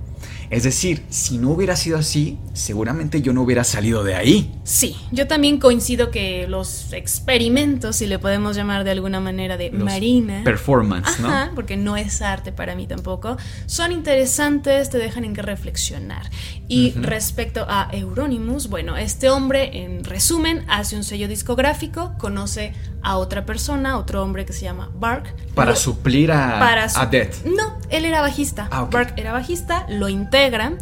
[0.51, 4.53] Es decir, si no hubiera sido así, seguramente yo no hubiera salido de ahí.
[4.65, 9.71] Sí, yo también coincido que los experimentos, si le podemos llamar de alguna manera de
[9.71, 11.29] Los marina, Performance, ¿no?
[11.29, 13.37] Ajá, porque no es arte para mí tampoco,
[13.67, 16.29] son interesantes, te dejan en qué reflexionar.
[16.67, 22.73] Y respecto a Euronymous, bueno, este hombre, en resumen, hace un sello discográfico, conoce
[23.03, 25.35] a otra persona, otro hombre que se llama Bark.
[25.55, 27.45] Para lo- suplir a, para su- a Death.
[27.45, 28.69] No, él era bajista.
[28.71, 28.87] Ah.
[28.91, 30.09] Bark era bajista, lo
[30.41, 30.73] integra.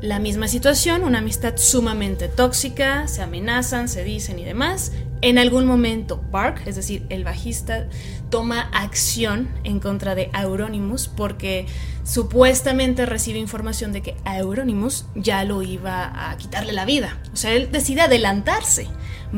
[0.00, 4.92] La misma situación, una amistad sumamente tóxica, se amenazan, se dicen y demás.
[5.20, 7.86] En algún momento Bark, es decir, el bajista,
[8.28, 11.66] toma acción en contra de Euronymous porque
[12.02, 17.18] supuestamente recibe información de que Euronymous ya lo iba a quitarle la vida.
[17.32, 18.88] O sea, él decide adelantarse.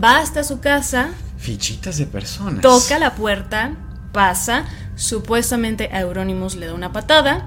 [0.02, 2.62] Va hasta su casa, Fichitas de personas.
[2.62, 3.76] toca la puerta,
[4.12, 4.64] pasa,
[4.96, 7.46] supuestamente Euronymous le da una patada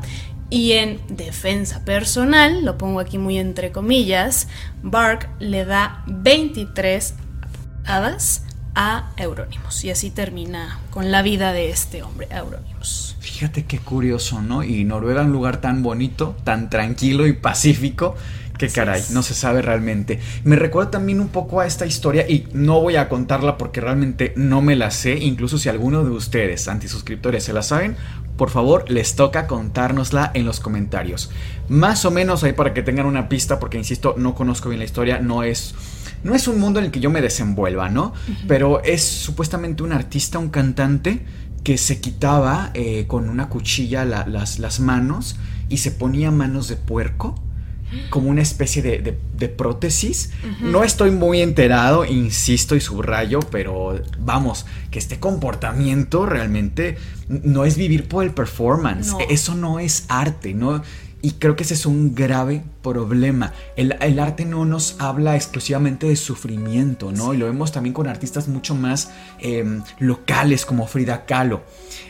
[0.50, 4.48] y en defensa personal, lo pongo aquí muy entre comillas,
[4.82, 7.14] Bark le da 23
[7.84, 8.44] patadas
[8.76, 13.16] a Euronymous y así termina con la vida de este hombre, Euronymous.
[13.20, 14.64] Fíjate qué curioso, ¿no?
[14.64, 18.16] Y Noruega, un lugar tan bonito, tan tranquilo y pacífico,
[18.58, 20.20] que caray, no se sabe realmente.
[20.44, 24.34] Me recuerda también un poco a esta historia y no voy a contarla porque realmente
[24.36, 27.96] no me la sé, incluso si alguno de ustedes, antisuscriptores, se la saben,
[28.38, 31.30] por favor, les toca contárnosla en los comentarios.
[31.70, 34.86] Más o menos ahí para que tengan una pista, porque insisto, no conozco bien la
[34.86, 35.76] historia, no es
[36.24, 38.12] no es un mundo en el que yo me desenvuelva, ¿no?
[38.48, 41.24] Pero es supuestamente un artista, un cantante
[41.64, 45.36] que se quitaba eh, con una cuchilla la- las, las manos
[45.70, 47.36] y se ponía manos de puerco
[48.10, 50.32] como una especie de, de- de prótesis.
[50.62, 56.98] No estoy muy enterado, insisto y subrayo, pero vamos, que este comportamiento realmente
[57.30, 59.12] no es vivir por el performance.
[59.12, 59.20] No.
[59.30, 60.82] Eso no es arte, ¿no?
[61.28, 63.52] Y creo que ese es un grave problema.
[63.76, 67.34] El, el arte no nos habla exclusivamente de sufrimiento, ¿no?
[67.34, 71.64] Y lo vemos también con artistas mucho más eh, locales como Frida Kahlo.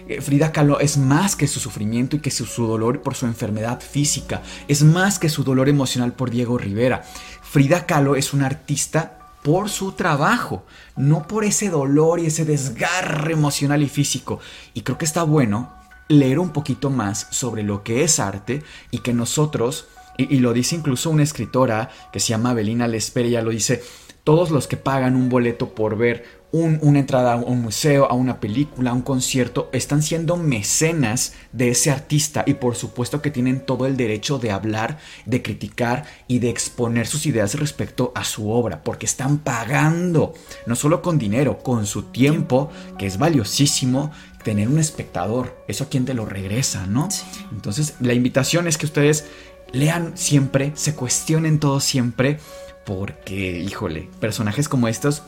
[0.08, 3.26] Eh, Frida Kahlo es más que su sufrimiento y que su, su dolor por su
[3.26, 4.44] enfermedad física.
[4.68, 7.02] Es más que su dolor emocional por Diego Rivera.
[7.42, 10.64] Frida Kahlo es una artista por su trabajo,
[10.96, 14.40] no por ese dolor y ese desgarre emocional y físico.
[14.76, 15.76] Y creo que está bueno
[16.10, 19.88] leer un poquito más sobre lo que es arte y que nosotros,
[20.18, 23.84] y, lo dice incluso una escritora que se llama Belina Lesper, ella lo dice,
[24.24, 28.14] todos los que pagan un boleto por ver un- una entrada a un museo, a
[28.14, 33.32] una película, a un concierto, están siendo mecenas de ese artista y por supuesto que
[33.32, 38.24] tienen todo el derecho de hablar, de criticar y de exponer sus ideas respecto a
[38.24, 40.34] su obra, porque están pagando,
[40.66, 44.12] no solo con dinero, con su tiempo, que es valiosísimo,
[44.48, 47.10] tener un espectador, eso a quien te lo regresa, ¿no?
[47.52, 49.26] Entonces, la invitación es que ustedes
[49.74, 52.40] lean siempre, se cuestionen todo siempre,
[52.86, 55.24] porque, híjole, personajes como estos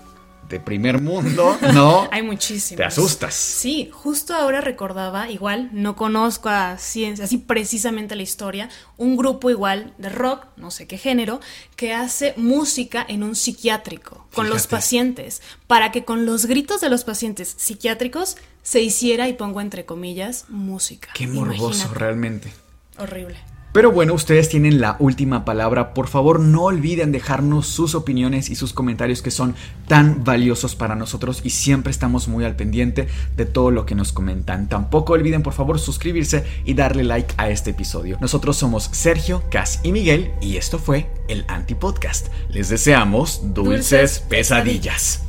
[0.47, 2.07] de primer mundo, ¿no?
[2.11, 2.77] Hay muchísimos.
[2.77, 3.33] Te asustas.
[3.33, 9.49] Sí, justo ahora recordaba, igual, no conozco a ciencia, así precisamente la historia, un grupo
[9.49, 11.41] igual de rock, no sé qué género,
[11.75, 16.89] que hace música en un psiquiátrico con los pacientes, para que con los gritos de
[16.89, 18.37] los pacientes psiquiátricos
[18.69, 21.09] se hiciera, y pongo entre comillas, música.
[21.15, 21.99] Qué morboso Imagínate.
[21.99, 22.53] realmente.
[22.99, 23.35] Horrible.
[23.71, 25.95] Pero bueno, ustedes tienen la última palabra.
[25.95, 29.55] Por favor, no olviden dejarnos sus opiniones y sus comentarios que son
[29.87, 34.11] tan valiosos para nosotros y siempre estamos muy al pendiente de todo lo que nos
[34.11, 34.69] comentan.
[34.69, 38.19] Tampoco olviden, por favor, suscribirse y darle like a este episodio.
[38.21, 42.27] Nosotros somos Sergio, Cas y Miguel y esto fue el Antipodcast.
[42.49, 45.28] Les deseamos dulces, Dulces pesadillas.